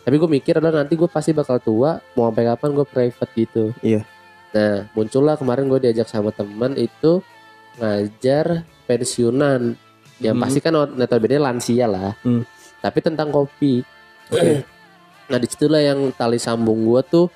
[0.01, 3.64] Tapi gue mikir adalah nanti gue pasti bakal tua mau sampai kapan gue private gitu.
[3.81, 4.01] Iya.
[4.55, 7.18] nah muncullah kemarin gue diajak sama teman itu
[7.81, 9.75] ngajar pensiunan
[10.18, 10.42] yang Hmm.
[10.42, 12.47] pasti kan notabene lansia lah Hmm.
[12.79, 13.83] tapi tentang kopi
[14.29, 14.62] Oke.
[15.27, 17.27] nah di situlah yang tali sambung gue tuh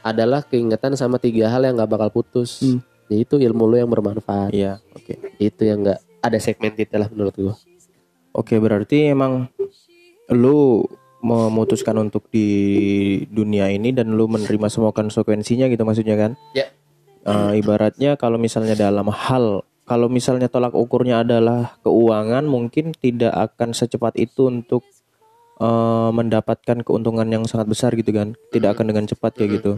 [0.00, 2.80] adalah keingetan sama tiga hal yang gak bakal putus Hmm.
[3.06, 5.36] yaitu ilmu lo yang bermanfaat Iya, oke.
[5.38, 7.54] itu yang gak ada segmented lah menurut gue
[8.34, 9.46] Oke, berarti emang
[10.26, 10.82] lu
[11.22, 12.48] memutuskan untuk di
[13.26, 16.32] dunia ini dan lu menerima semua konsekuensinya gitu maksudnya kan?
[16.50, 16.66] Ya.
[17.24, 23.72] Eh, ibaratnya kalau misalnya dalam hal kalau misalnya tolak ukurnya adalah keuangan mungkin tidak akan
[23.72, 24.82] secepat itu untuk
[25.60, 28.34] eh, mendapatkan keuntungan yang sangat besar gitu kan?
[28.50, 29.72] Tidak akan dengan cepat kayak gitu.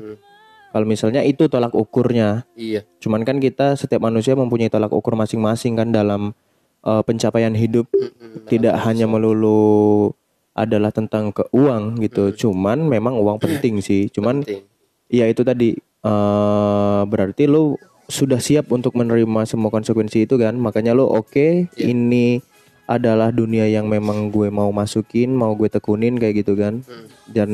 [0.66, 5.74] Kalau misalnya itu tolak ukurnya, iya cuman kan kita setiap manusia mempunyai tolak ukur masing-masing
[5.74, 6.32] kan dalam
[6.80, 8.46] eh, pencapaian hidup Mhm.
[8.46, 10.12] tidak hanya melulu
[10.52, 12.30] adalah tentang ke uang gitu.
[12.32, 14.08] Cuman memang uang penting sih.
[14.08, 14.64] Cuman Penting.
[15.10, 17.74] ya itu tadi eh berarti lo
[18.06, 20.54] sudah siap untuk menerima semua konsekuensi itu kan.
[20.54, 21.84] Makanya lo oke Iya.
[21.84, 22.38] ini
[22.86, 26.80] adalah dunia yang memang gue mau masukin, mau gue tekunin kayak gitu kan.
[26.82, 27.06] Hmm.
[27.26, 27.50] Dan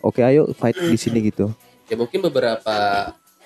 [0.00, 1.50] oke ayo fight di sini gitu.
[1.86, 2.74] ya mungkin beberapa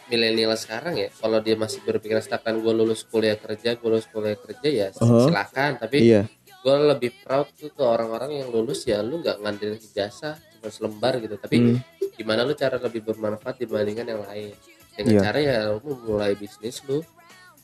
[0.07, 4.33] milenial sekarang ya kalau dia masih berpikiran setakan gue lulus kuliah kerja gue lulus kuliah
[4.35, 5.29] kerja ya Uh-huh.
[5.29, 6.25] silakan tapi Iya.
[6.57, 11.20] gue lebih proud tuh ke orang-orang yang lulus ya lu nggak ngandelin ijazah cuma selembar
[11.20, 11.77] gitu tapi Hmm.
[12.16, 14.57] gimana lu cara lebih bermanfaat dibandingkan yang lain
[14.92, 15.20] dengan Iya.
[15.22, 17.00] cara ya lu mulai bisnis lu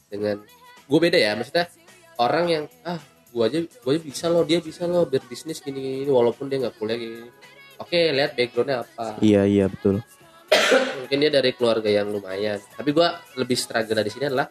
[0.07, 0.37] dengan
[0.83, 1.67] gue beda ya maksudnya
[2.17, 6.09] orang yang ah gue aja gue aja bisa loh dia bisa loh berbisnis gini gini
[6.09, 7.29] walaupun dia nggak kuliah gini
[7.77, 10.01] oke lihat backgroundnya apa Iya iya betul.
[10.97, 14.47] mungkin dia dari keluarga yang lumayan tapi gua lebih struggle di sini adalah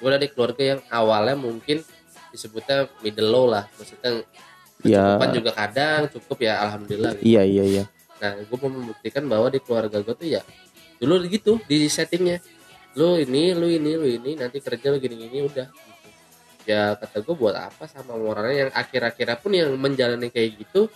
[0.00, 1.84] gua dari keluarga yang awalnya mungkin
[2.30, 4.24] disebutnya middle low lah maksudnya
[4.80, 5.20] Ya.
[5.28, 7.36] juga kadang cukup ya alhamdulillah gitu.
[7.36, 7.84] Iya iya iya.
[8.16, 10.40] nah gue mau membuktikan bahwa di keluarga gue tuh ya
[11.00, 12.38] dulu gitu di settingnya
[12.92, 16.08] lu ini lu ini lu ini nanti kerja lu gini gini udah gitu.
[16.66, 20.86] ya kata gue buat apa sama orangnya yang akhir-akhirnya pun yang menjalani kayak gitu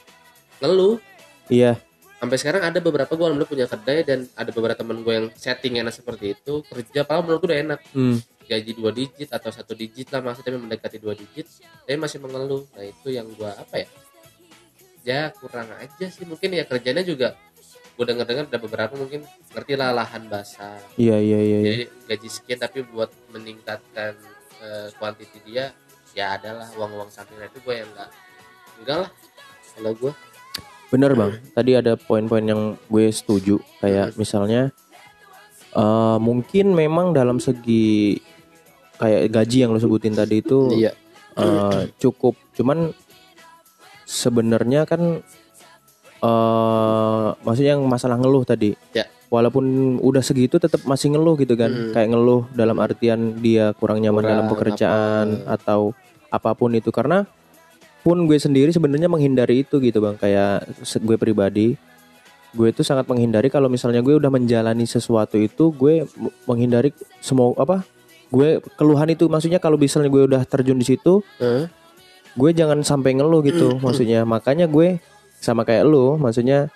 [0.59, 1.01] ngeluh
[1.47, 1.77] Iya.
[2.17, 5.77] sampai sekarang ada beberapa gue alhamdulillah punya kedai dan ada beberapa teman gue yang setting
[5.77, 8.17] enak seperti itu kerja padahal menurut gue udah enak Hmm.
[8.45, 11.49] gaji dua digit atau satu digit lah maksudnya mendekati dua digit
[11.81, 13.88] tapi masih mengeluh nah itu yang gue apa ya
[15.05, 17.37] ya kurang aja sih mungkin ya kerjanya juga
[17.95, 19.23] gue denger dengar ada beberapa mungkin
[19.55, 20.79] ngerti lah lahan basah.
[20.99, 21.59] Iya iya iya.
[21.59, 21.59] iya.
[21.63, 24.19] jadi gaji sekian tapi buat meningkatkan
[24.59, 25.71] eh, kuantiti dia
[26.15, 27.47] ya adalah uang-uang sampingan.
[27.51, 28.11] Itu gue yang enggak
[28.83, 29.11] enggak lah
[29.79, 30.13] kalau gue
[30.93, 33.59] Bener bang, tadi ada poin-poin yang gue setuju.
[33.83, 34.71] Kayak misalnya
[35.75, 38.23] eh mungkin memang dalam segi
[38.95, 40.95] kayak gaji yang lo sebutin tadi itu iya.
[41.35, 42.95] eh, cukup, cuman
[44.07, 45.27] sebenarnya kan
[46.25, 49.05] eh maksudnya yang masalah ngeluh tadi, Ya.
[49.29, 49.65] walaupun
[50.01, 51.93] udah segitu tetap masih ngeluh gitu kan, Hmm.
[51.93, 55.61] kayak ngeluh dalam artian dia kurang nyaman Kurang dalam pekerjaan apa.
[55.61, 55.81] atau
[56.29, 57.29] apa pun itu karena
[58.01, 61.73] pun gue sendiri sebenarnya menghindari itu gitu bang kayak gue pribadi
[62.53, 66.05] gue itu sangat menghindari kalau misalnya gue udah menjalani sesuatu itu gue
[66.45, 67.81] menghindari semua apa
[68.29, 71.71] gue keluhan itu maksudnya kalau misalnya gue udah terjun di situ Hah?
[72.35, 75.01] gue jangan sampai ngeluh gitu maksudnya makanya gue
[75.45, 76.73] sama kayak lu maksudnya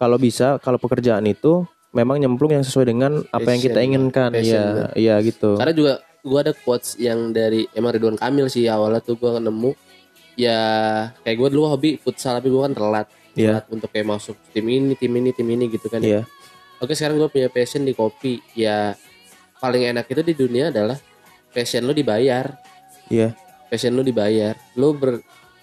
[0.00, 4.30] kalau bisa kalau pekerjaan itu memang nyemplung yang sesuai dengan apa yang kita inginkan.
[4.40, 5.58] ya iya gitu.
[5.58, 5.92] Karena juga
[6.22, 9.72] gue ada quotes yang dari emang Ridwan Kamil sih awalnya tuh gue nemu.
[10.38, 10.60] Ya
[11.26, 13.08] kayak gue dulu hobi futsal tapi gue kan telat.
[13.38, 13.62] Iya.
[13.62, 16.26] telat untuk kayak masuk tim ini tim ini tim ini gitu kan iya.
[16.82, 18.38] Oke sekarang gue punya passion di kopi.
[18.54, 18.94] Ya
[19.58, 20.94] paling enak itu di dunia adalah
[21.50, 22.54] passion lu dibayar.
[23.10, 23.34] Iya.
[23.66, 24.54] Passion lu dibayar.
[24.78, 25.18] Lu ber,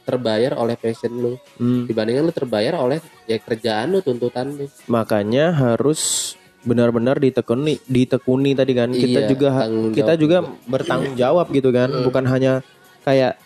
[0.06, 1.34] terbayar oleh passion lu.
[1.58, 1.90] Hmm.
[1.90, 4.70] dibandingkan lu terbayar oleh ya kerjaan lu tuntutan lu.
[4.86, 8.90] Makanya harus benar-benar ditekuni ditekuni tadi kan.
[8.90, 11.90] Kita Iya, juga ha- tanggung kita juga bertanggung jawab gitu kan.
[11.92, 12.62] Bukan hanya
[13.02, 13.38] kayak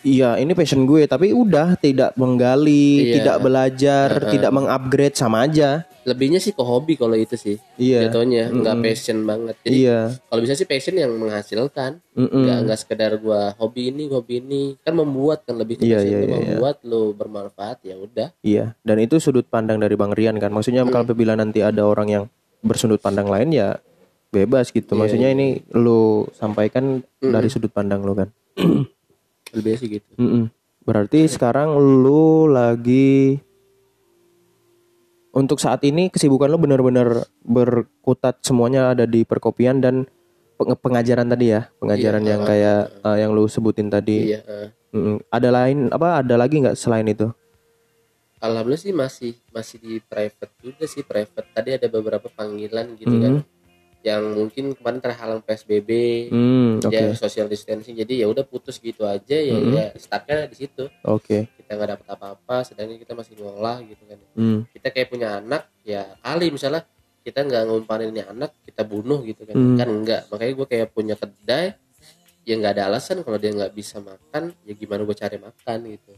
[0.00, 3.14] iya ini passion gue tapi udah tidak menggali, Iya.
[3.20, 5.84] tidak belajar, tidak mengupgrade sama aja.
[6.08, 7.56] Lebihnya sih ke hobi kalau itu sih.
[7.76, 8.08] Iya.
[8.08, 9.56] Jatuhnya nggak passion banget.
[9.60, 10.00] Jadi Iya.
[10.32, 12.00] kalau bisa sih passion yang menghasilkan.
[12.16, 12.42] Mm-mm.
[12.44, 16.18] Nggak nggak sekedar gua hobi ini hobi ini kan membuat kan lebih ke Iya, iya,
[16.18, 16.36] iya, iya.
[16.56, 18.28] membuat lo bermanfaat ya udah.
[18.40, 20.50] Iya, dan itu sudut pandang dari Bang Rian kan.
[20.50, 22.24] Maksudnya kalau apabila nanti ada orang yang
[22.60, 23.80] bersudut pandang lain ya
[24.30, 24.94] bebas gitu.
[24.94, 28.28] Maksudnya ini lu sampaikan dari sudut pandang lu kan.
[29.54, 30.08] Lebih sih gitu.
[30.16, 30.50] Mm-mm.
[30.86, 33.36] Berarti sekarang lu lagi
[35.30, 40.08] untuk saat ini kesibukan lu benar-benar berkutat semuanya ada di perkopian dan
[40.58, 44.34] peng- pengajaran tadi ya, pengajaran yang kayak uh, yang lu sebutin tadi.
[44.34, 44.40] Iya.
[44.42, 44.68] eh.
[44.90, 45.22] Mm-mm.
[45.30, 46.18] Ada lain apa?
[46.18, 47.30] Ada lagi nggak selain itu?
[48.40, 51.46] Alhamdulillah sih masih masih di private juga sih private.
[51.54, 53.44] Tadi ada beberapa panggilan gitu kan,
[54.00, 55.90] yang mungkin kemarin terhalang PSBB,
[56.32, 57.92] Hmm, ya social distancing.
[57.92, 60.88] Jadi ya udah putus gitu aja ya, ya startnya di situ.
[61.04, 61.48] oke.
[61.60, 64.18] Kita nggak dapat apa-apa, sedangkan kita masih ngolah gitu kan.
[64.32, 64.58] Hmm.
[64.72, 66.82] Kita kayak punya anak, ya kali misalnya
[67.20, 69.54] kita nggak ngumpanin ini anak, kita bunuh gitu kan.
[69.54, 69.76] Hmm.
[69.76, 70.22] Kan enggak.
[70.32, 71.76] Makanya gue kayak punya kedai,
[72.48, 76.12] ya nggak ada alasan kalau dia nggak bisa makan, ya gimana gue cari makan gitu.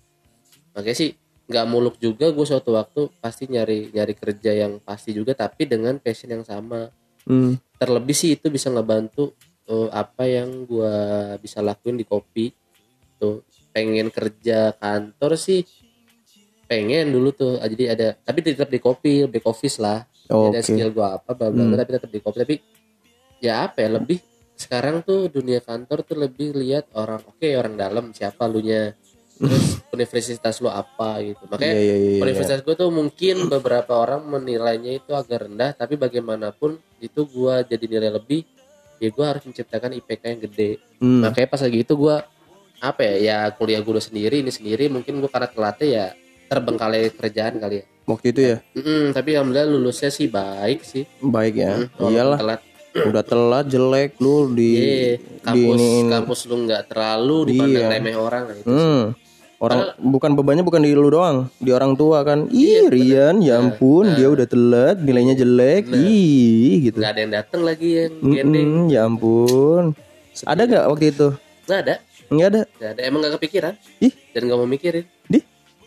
[0.78, 1.10] Makanya sih
[1.42, 5.98] nggak muluk juga gue suatu waktu pasti nyari nyari kerja yang pasti juga tapi dengan
[5.98, 7.54] passion yang sama Hmm.
[7.82, 9.34] Terlebih sih itu bisa ngebantu
[9.66, 10.94] eh, apa yang gue
[11.42, 12.54] bisa lakuin di kopi.
[13.18, 13.42] Tuh
[13.74, 15.66] pengen kerja kantor sih
[16.70, 17.58] pengen dulu tuh.
[17.58, 20.06] Ah, jadi ada tapi tetap di kopi back office lah.
[20.30, 20.54] Oke.
[20.54, 22.38] ada skill gue apa bla bla bla, tapi tetap di kopi.
[22.38, 22.56] Tapi
[23.42, 24.22] ya apa ya lebih
[24.54, 28.94] sekarang tuh dunia kantor tuh lebih lihat orang oke orang dalam siapa lu nya
[29.34, 32.22] terus universitas lu apa gitu makanya Iya, iya, iya, iya.
[32.22, 37.84] universitas gue tuh mungkin beberapa orang menilainya itu agak rendah tapi bagaimanapun itu gue jadi
[37.88, 38.44] nilai lebih
[38.96, 40.70] ya gue harus menciptakan IPK yang gede
[41.02, 41.18] Hmm.
[41.20, 42.16] makanya pas lagi itu gue
[42.78, 46.06] apa ya ya kuliah gue sendiri ini sendiri mungkin gue karena telatnya ya
[46.46, 51.54] terbengkalai kerjaan kali ya Waktu itu ya Mm-mm, tapi alhamdulillah lulusnya sih baik sih baik
[51.56, 51.86] ya.
[51.94, 52.60] Walaupun Iyalah, telat
[53.08, 56.06] udah telat jelek lu di Iya, di kampus iniin.
[56.08, 57.92] kampus lu nggak terlalu dipandang Iya.
[57.92, 59.02] remeh orang nah, itu Hmm.
[59.56, 62.50] Orang bukan bebannya bukan di lu doang, di orang tua kan.
[62.50, 65.86] Ih, Iya, Rian, ya ampun, dia udah telat, nilainya jelek.
[65.86, 66.98] Ih, gitu.
[66.98, 69.94] nggak ada yang datang lagi yang gendeng Mm-mm, ya ampun.
[70.42, 71.28] Ada nggak waktu itu?
[71.62, 71.94] nggak ada
[72.26, 72.60] Nggak ada.
[72.74, 74.12] nggak ada emang nggak kepikiran Ih.
[74.34, 75.38] dan nggak mau mikirin Di?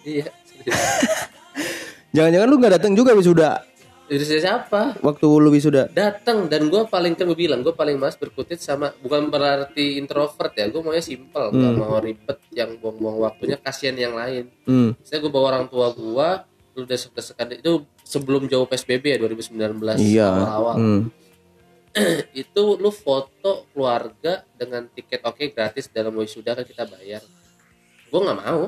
[0.05, 0.31] iya
[2.15, 3.59] Jangan-jangan lu nggak datang juga wisuda
[4.05, 5.01] Itu siapa?
[5.01, 5.89] waktu lu wisuda.
[5.89, 10.53] Datang dan gue paling kan gue bilang gue paling mas berkutit sama bukan berarti introvert
[10.53, 14.53] ya gue maunya simple nggak mau ribet yang buang-buang waktunya kasihan yang lain.
[14.69, 14.93] Hmm.
[15.01, 16.29] Saya gue bawa orang tua gue
[16.75, 20.27] lu desek-desekan itu sebelum jauh PSBB ya 2019 Iya.
[20.27, 21.01] awal-awal Hmm.
[22.43, 27.23] itu lu foto keluarga dengan tiket oke gratis dalam wisuda kan kita bayar
[28.11, 28.67] gue nggak mau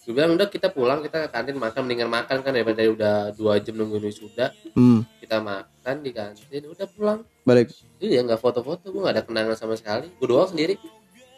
[0.00, 1.80] gue bilang udah kita pulang kita ke kantin makan.
[1.84, 4.50] Mendingan makan kan daripada udah dua jam nungguin wisuda.
[4.72, 5.04] Hmm.
[5.20, 7.18] kita makan di kantin udah pulang.
[7.42, 7.70] Balik.
[7.98, 10.10] iya nggak foto-foto gue nggak ada kenangan sama sekali.
[10.12, 10.74] Gue doang sendiri.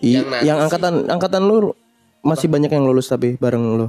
[0.00, 1.74] I- Yang yang sih- angkatan angkatan lu
[2.20, 3.88] masih banyak yang lulus tapi bareng lu.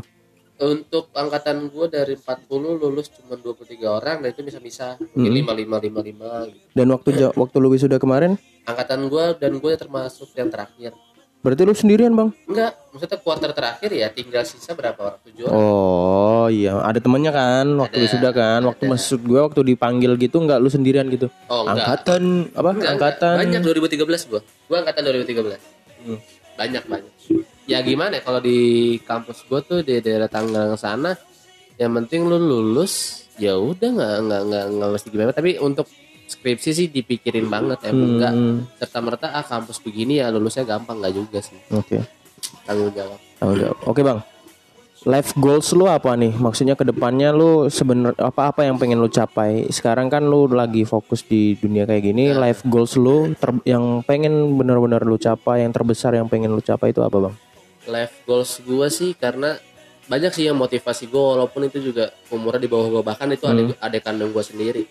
[0.53, 4.95] untuk angkatan gue dari 40 lulus cuma 23 orang dan itu bisa-bisa.
[5.12, 6.62] Mungkin lima lima lima lima gitu.
[6.71, 10.93] Dan waktu waktu lu wisuda kemarin, angkatan gue dan gue termasuk yang terakhir
[11.43, 12.32] berarti lu sendirian, Bang?
[12.45, 17.29] enggak maksudnya kuarter terakhir ya tinggal sisa berapa orang tujuh orang Oh iya, ada temennya
[17.29, 21.27] kan waktu Ada, wisuda kan, waktu maksud gue waktu dipanggil gitu nggak lu sendirian gitu.
[21.47, 22.69] oh enggak Angkatan apa?
[22.71, 23.36] Enggak, angkatan.
[23.36, 23.43] enggak.
[23.43, 23.62] banyak
[23.99, 25.60] 2013 gua gua angkatan 2013
[26.03, 26.19] Hmm.
[26.53, 27.13] banyak banyak
[27.63, 28.60] ya gimana ya, kalau di
[28.99, 31.15] kampus gua tuh di daerah Tangerang sana
[31.73, 32.93] yang penting lu lulus
[33.36, 35.88] ya udah nggak nggak nggak nggak mesti gimana tapi untuk
[36.33, 41.13] skripsi sih dipikirin banget enggak Hmm, serta merta ah kampus begini ya lulusnya gampang nggak
[41.13, 42.01] juga sih Oke.
[42.63, 43.77] tanggung jawab Tanggung jawab.
[43.85, 44.19] Oke, Bang.
[45.03, 46.31] Life goals lu apa nih?
[46.31, 49.67] Maksudnya ke depannya lu sebenar apa apa yang pengen lu capai?
[49.67, 54.31] Sekarang kan lu lagi fokus di dunia kayak gini, life goals lu ter- yang pengen
[54.55, 57.35] benar-benar lu capai, yang terbesar yang pengen lu capai itu apa, Bang?
[57.83, 59.59] life goals gua sih karena
[60.03, 63.75] banyak sih yang motivasi gua walaupun itu juga umurnya di bawah gua bahkan itu adik
[63.77, 64.87] adik kandung gua sendiri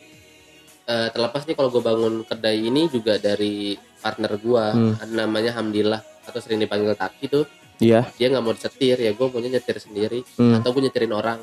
[0.83, 6.03] Eh, terlepas nih kalau gue bangun kedai ini juga dari partner gua ada namanya Hamdillah
[6.27, 7.47] atau sering dipanggil Taki tuh
[7.79, 8.11] Iya.
[8.15, 10.59] dia nggak mau disetir ya gue maunya nyetir sendiri Hmm.
[10.59, 11.39] atau gue nyetirin orang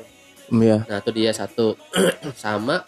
[0.48, 0.84] Hmm, Iya.
[0.84, 1.72] nah itu dia satu
[2.36, 2.84] sama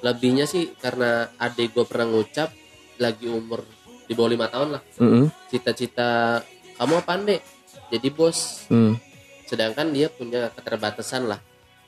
[0.00, 2.50] lebihnya sih karena adik gue pernah ngucap
[2.98, 3.62] lagi umur
[4.06, 5.30] di bawah lima tahun lah Mm-mm.
[5.50, 6.42] cita-cita
[6.74, 7.42] kamu apa dek
[7.90, 8.98] jadi bos Hmm.
[9.44, 11.38] sedangkan dia punya keterbatasan lah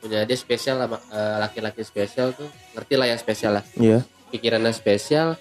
[0.00, 3.64] punya dia spesial lah ma- eh, laki-laki spesial tuh ngerti lah yang spesial lah.
[3.76, 4.00] Iya.
[4.30, 5.36] pikirannya spesial.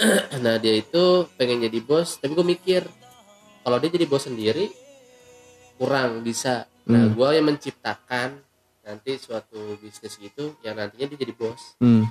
[0.42, 2.82] Nah dia itu pengen jadi bos tapi gue mikir
[3.62, 4.72] kalau dia jadi bos sendiri
[5.76, 6.66] kurang bisa.
[6.88, 8.40] Nah gue yang menciptakan
[8.82, 11.78] nanti suatu bisnis gitu yang nantinya dia jadi bos.
[11.78, 12.08] Hmm.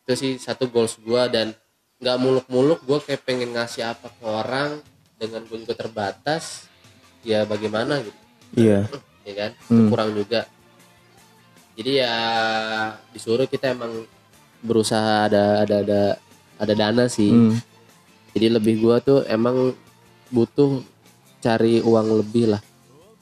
[0.00, 1.52] itu sih satu goals gue dan
[2.00, 4.80] nggak muluk-muluk gue kayak pengen ngasih apa ke orang
[5.20, 6.64] dengan gue juga terbatas
[7.20, 8.20] ya bagaimana gitu.
[8.56, 8.88] Iya.
[9.28, 9.50] ya kan?
[9.68, 10.48] Itu kurang juga
[11.78, 12.14] jadi ya
[13.14, 14.02] disuruh kita emang
[14.66, 16.00] berusaha ada ada ada
[16.58, 17.30] ada dana sih.
[17.30, 17.54] Hmm.
[18.34, 19.70] jadi lebih gua tuh emang
[20.34, 20.82] butuh
[21.38, 22.62] cari uang lebih lah.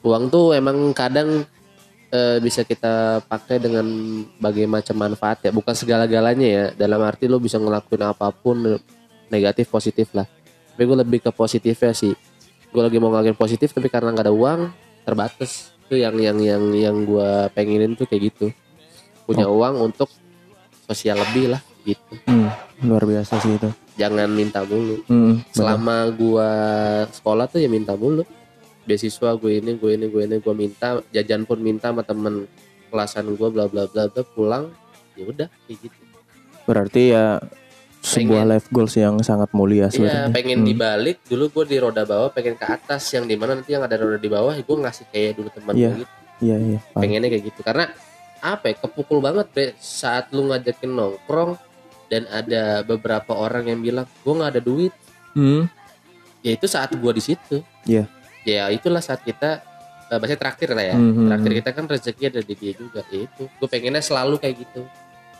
[0.01, 1.45] Uang tuh emang kadang
[2.09, 3.85] eh, bisa kita pakai dengan
[4.41, 5.53] bagai macam manfaat ya.
[5.53, 6.65] Bukan segala-galanya ya.
[6.73, 8.81] Dalam arti lo bisa ngelakuin apa pun
[9.29, 10.25] negatif positif lah.
[10.73, 12.13] Tapi gue lebih ke positifnya sih.
[12.73, 14.69] Gue lagi mau ngelakuin positif tapi karena nggak ada uang
[15.05, 18.51] terbatas itu yang yang yang yang gue pengenin tuh kayak gitu
[19.23, 20.11] punya uang untuk
[20.83, 22.51] sosial lebih lah gitu Hmm.
[22.83, 23.71] Luar biasa sih itu.
[23.95, 25.41] jangan minta mulu Hmm.
[25.49, 26.49] selama gua
[27.09, 28.27] sekolah tuh ya minta mulu
[28.83, 32.45] beasiswa gue ini gue ini gue ini gue minta jajan pun minta sama temen
[32.87, 34.69] kelasan gue bla bla bla bla pulang
[35.13, 35.97] ya udah kayak gitu
[36.63, 37.39] Berarti ya
[38.07, 40.31] sebuah life goals yang sangat mulia iya sebenarnya.
[40.31, 40.67] pengen Hmm.
[40.67, 43.95] dibalik dulu gue di roda bawah pengen ke atas yang di mana nanti yang ada
[43.95, 45.89] roda di bawah gue ngasih kayak dulu teman Iya.
[45.89, 46.79] gue gitu Iya iya.
[46.85, 47.01] paham.
[47.01, 47.85] pengennya kayak gitu karena
[48.37, 51.51] apa ya kepukul banget Bre, saat lu ngajakin nongkrong
[52.07, 54.93] dan ada beberapa orang yang bilang gue nggak ada duit
[55.31, 55.67] Hmm.
[56.39, 58.05] ya itu saat gua di situ Iya.
[58.41, 59.61] ya itulah saat kita
[60.05, 61.27] eh, bahasanya traktir lah ya Mhm.
[61.27, 64.81] traktir kita kan rezeki ada di dia juga ya itu gue pengennya selalu kayak gitu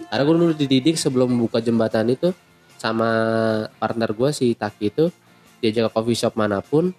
[0.04, 2.30] karena gue dulu dididik sebelum membuka jembatan itu
[2.78, 3.10] sama
[3.78, 5.06] partner gue si Taki itu
[5.60, 6.94] diajak ke coffee shop mana pun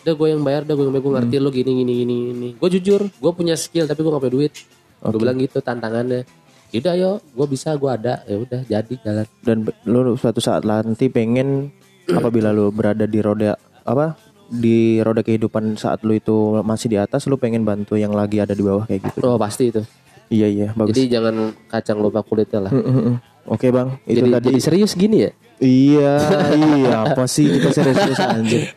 [0.00, 1.44] udah gue yang bayar udah gue yang bayar gue ngerti Hmm.
[1.44, 4.52] lo gini gini gini gini gue jujur gue punya skill tapi gue gak punya duit
[5.00, 5.20] gue Oke.
[5.22, 6.26] bilang gitu tantangannya
[6.70, 9.26] Yaudah yo, gue bisa, gue ada, ya udah jadi jalan.
[9.42, 11.74] Dan lu suatu saat nanti pengen
[12.14, 14.14] apabila lu berada di roda apa
[14.46, 18.54] di roda kehidupan saat lu itu masih di atas lu pengen bantu yang lagi ada
[18.54, 19.18] di bawah kayak gitu.
[19.26, 19.82] Oh pasti itu.
[20.30, 20.94] Iya iya bagus.
[20.94, 22.72] Jadi jangan kacang lupa kulitnya lah.
[22.74, 23.16] Mm, mm, mm.
[23.44, 24.46] Oke bang, itu Jadi, tadi.
[24.46, 25.32] jadi serius gini ya?
[25.60, 26.12] Iya,
[26.56, 28.72] iya apa sih kita serius anjir.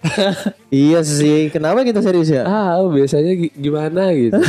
[0.67, 2.43] iya sih, kenapa kita serius ya?
[2.43, 4.35] Ah, biasanya gi- gimana gitu.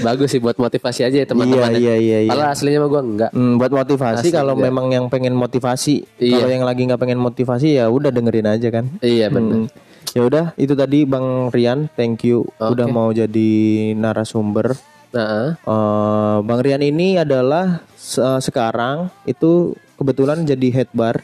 [0.00, 1.70] Bagus sih buat motivasi aja ya iya teman-teman.
[1.70, 1.76] ya.
[1.76, 2.18] iya iya.
[2.22, 2.30] iya.
[2.30, 3.30] Kalau aslinya mah gue enggak.
[3.30, 6.40] Hmm, buat motivasi kalau memang yang pengen motivasi, Iya.
[6.40, 8.88] kalau yang lagi nggak pengen motivasi ya udah dengerin aja kan.
[8.98, 9.52] Iya benar.
[9.60, 9.68] Hmm.
[10.14, 13.50] Ya udah, itu tadi Bang Rian, thank you udah mau jadi
[13.92, 14.72] narasumber.
[15.14, 21.22] Nah, Eh, Bang Rian ini adalah se- sekarang itu kebetulan jadi head bar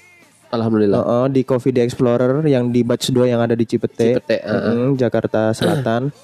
[0.49, 0.97] alhamdulillah.
[0.97, 4.37] eh, eh, di Coffee Day Explorer yang di batch 2 yang ada di Cipete, Cipete,
[4.39, 6.15] eh, Mm, Jakarta Selatan.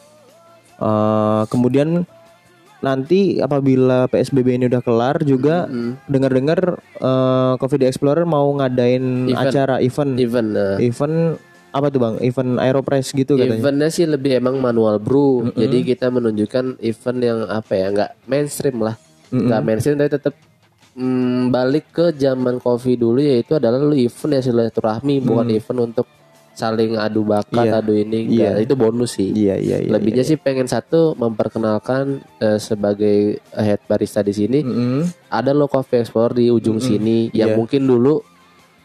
[0.76, 2.06] Eh, kemudian
[2.78, 5.64] nanti apabila PSBB ini udah kelar juga
[6.06, 6.60] dengar-dengar
[6.94, 9.42] eh, Coffee Day Explorer mau ngadain Event.
[9.42, 10.76] acara event Event, nah.
[10.78, 11.40] event
[11.76, 12.14] apa tuh Bang?
[12.18, 13.60] Event Aeropress gitu katanya.
[13.60, 15.52] Eventnya sih lebih emang manual brew.
[15.52, 18.96] Jadi kita menunjukkan event yang apa ya, nggak mainstream lah.
[19.28, 20.34] Nggak mainstream tapi tetap
[20.94, 26.06] mm, balik ke zaman coffee dulu yaitu adalah lu event ya silaturahmi bukan event untuk
[26.52, 27.84] saling adu bakat, Iya.
[27.84, 28.32] adu ini.
[28.32, 28.56] Iya.
[28.56, 29.28] Nggak, Itu bonus sih.
[29.28, 29.92] Iya iya iya.
[29.92, 35.04] Lebihnya sih pengen satu memperkenalkan eh, sebagai head barista di sini Mm-mm.
[35.28, 37.56] ada lo coffee explorer di ujung sini yang Iya.
[37.56, 38.24] mungkin dulu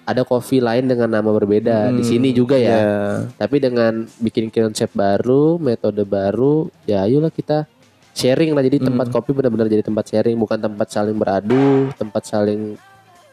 [0.02, 2.74] ada coffee lain dengan nama berbeda di sini juga ya.
[2.74, 2.90] Iya.
[3.38, 7.70] Tapi dengan bikin konsep baru, metode baru, ya ayolah kita
[8.12, 8.66] sharing lah.
[8.66, 12.76] Jadi tempat kopi benar-benar jadi tempat sharing, bukan tempat saling beradu, tempat saling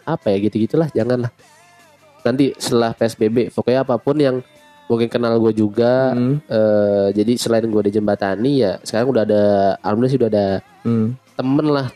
[0.05, 0.89] apa ya gitu-gitulah.
[0.93, 1.33] Janganlah.
[2.23, 4.37] Nanti setelah PSBB, pokoknya apa pun yang
[4.89, 6.13] mungkin kenal gue juga.
[6.17, 6.37] Mm.
[6.49, 9.45] eh, jadi selain gue di jembatani ya, sekarang udah ada,
[9.85, 10.49] alhamdulillah sih udah ada
[10.89, 11.07] Mm.
[11.37, 11.89] temen lah,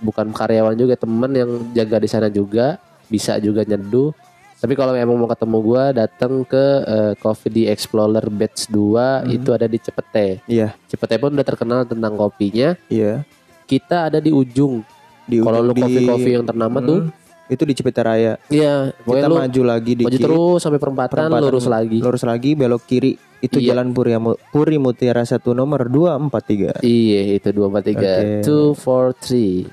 [0.00, 2.80] bukan karyawan juga, temen yang jaga di sana juga,
[3.12, 4.16] bisa juga nyeduh.
[4.56, 9.50] Tapi kalau emang mau ketemu gua datang ke eh, Coffee di Explorer Batch 2 itu
[9.50, 10.40] ada di Cepete.
[10.46, 12.72] Iya Cepete pun udah terkenal tentang kopinya.
[12.86, 13.26] iya.
[13.62, 14.80] Kita ada di ujung.
[15.22, 17.10] Di Kalau lu kopi-kopi yang ternama tuh, Mm.
[17.48, 18.32] itu di Cipete Raya.
[18.48, 21.98] iya, Kita pokoknya lu maju lagi di maju terus sampai perempatan, perempatan lurus lagi.
[21.98, 23.12] Lurus lagi belok kiri.
[23.38, 23.74] Itu Iya.
[23.74, 24.14] Jalan Puri,
[24.48, 26.78] Puri Mutiara 1 nomor 243.
[26.80, 27.98] Iya, itu 243.
[27.98, 28.46] Oke.
[28.46, 29.66] 243.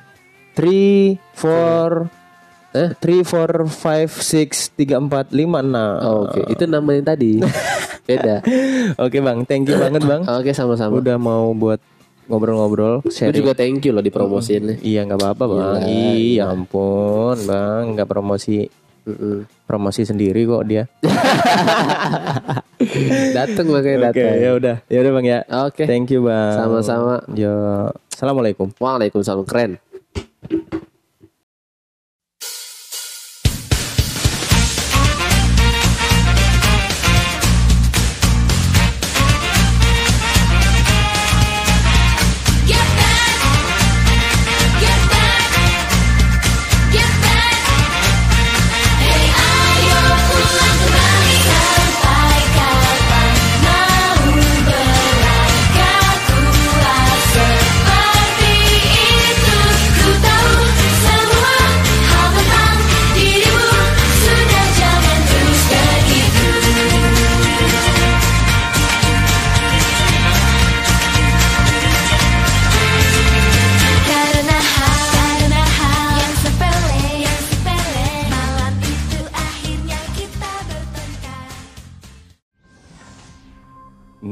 [0.55, 2.09] 3 4
[2.69, 2.93] Eh?
[2.93, 6.05] 3 4 5 6 3 4 5 6.
[6.05, 7.31] Oh, Oke, itu nama yang tadi.
[8.07, 8.39] Beda.
[8.97, 9.43] Oke, Bang.
[9.43, 10.23] Thank you banget, Bang.
[10.23, 10.95] Oke, sama-sama.
[10.95, 11.77] Udah mau buat
[12.25, 13.35] ngobrol-ngobrol, Gue sharing.
[13.35, 14.77] juga thank you loh dipromosiin.
[14.79, 15.81] Iya nggak apa-apa bang.
[15.81, 18.69] Iya, Iya ampun bang, nggak promosi
[19.01, 19.49] Mm-mm.
[19.65, 20.85] promosi sendiri kok dia.
[23.33, 24.35] Dateng makanya Oke datang.
[24.37, 25.39] ya udah, ya udah bang ya.
[25.65, 25.83] Oke.
[25.89, 26.53] Thank you bang.
[26.53, 27.25] Sama-sama.
[27.33, 27.49] Yo,
[28.13, 28.69] assalamualaikum.
[28.77, 29.81] Waalaikumsalam keren.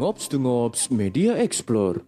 [0.08, 2.00] Ngops to Ngops Media Explore.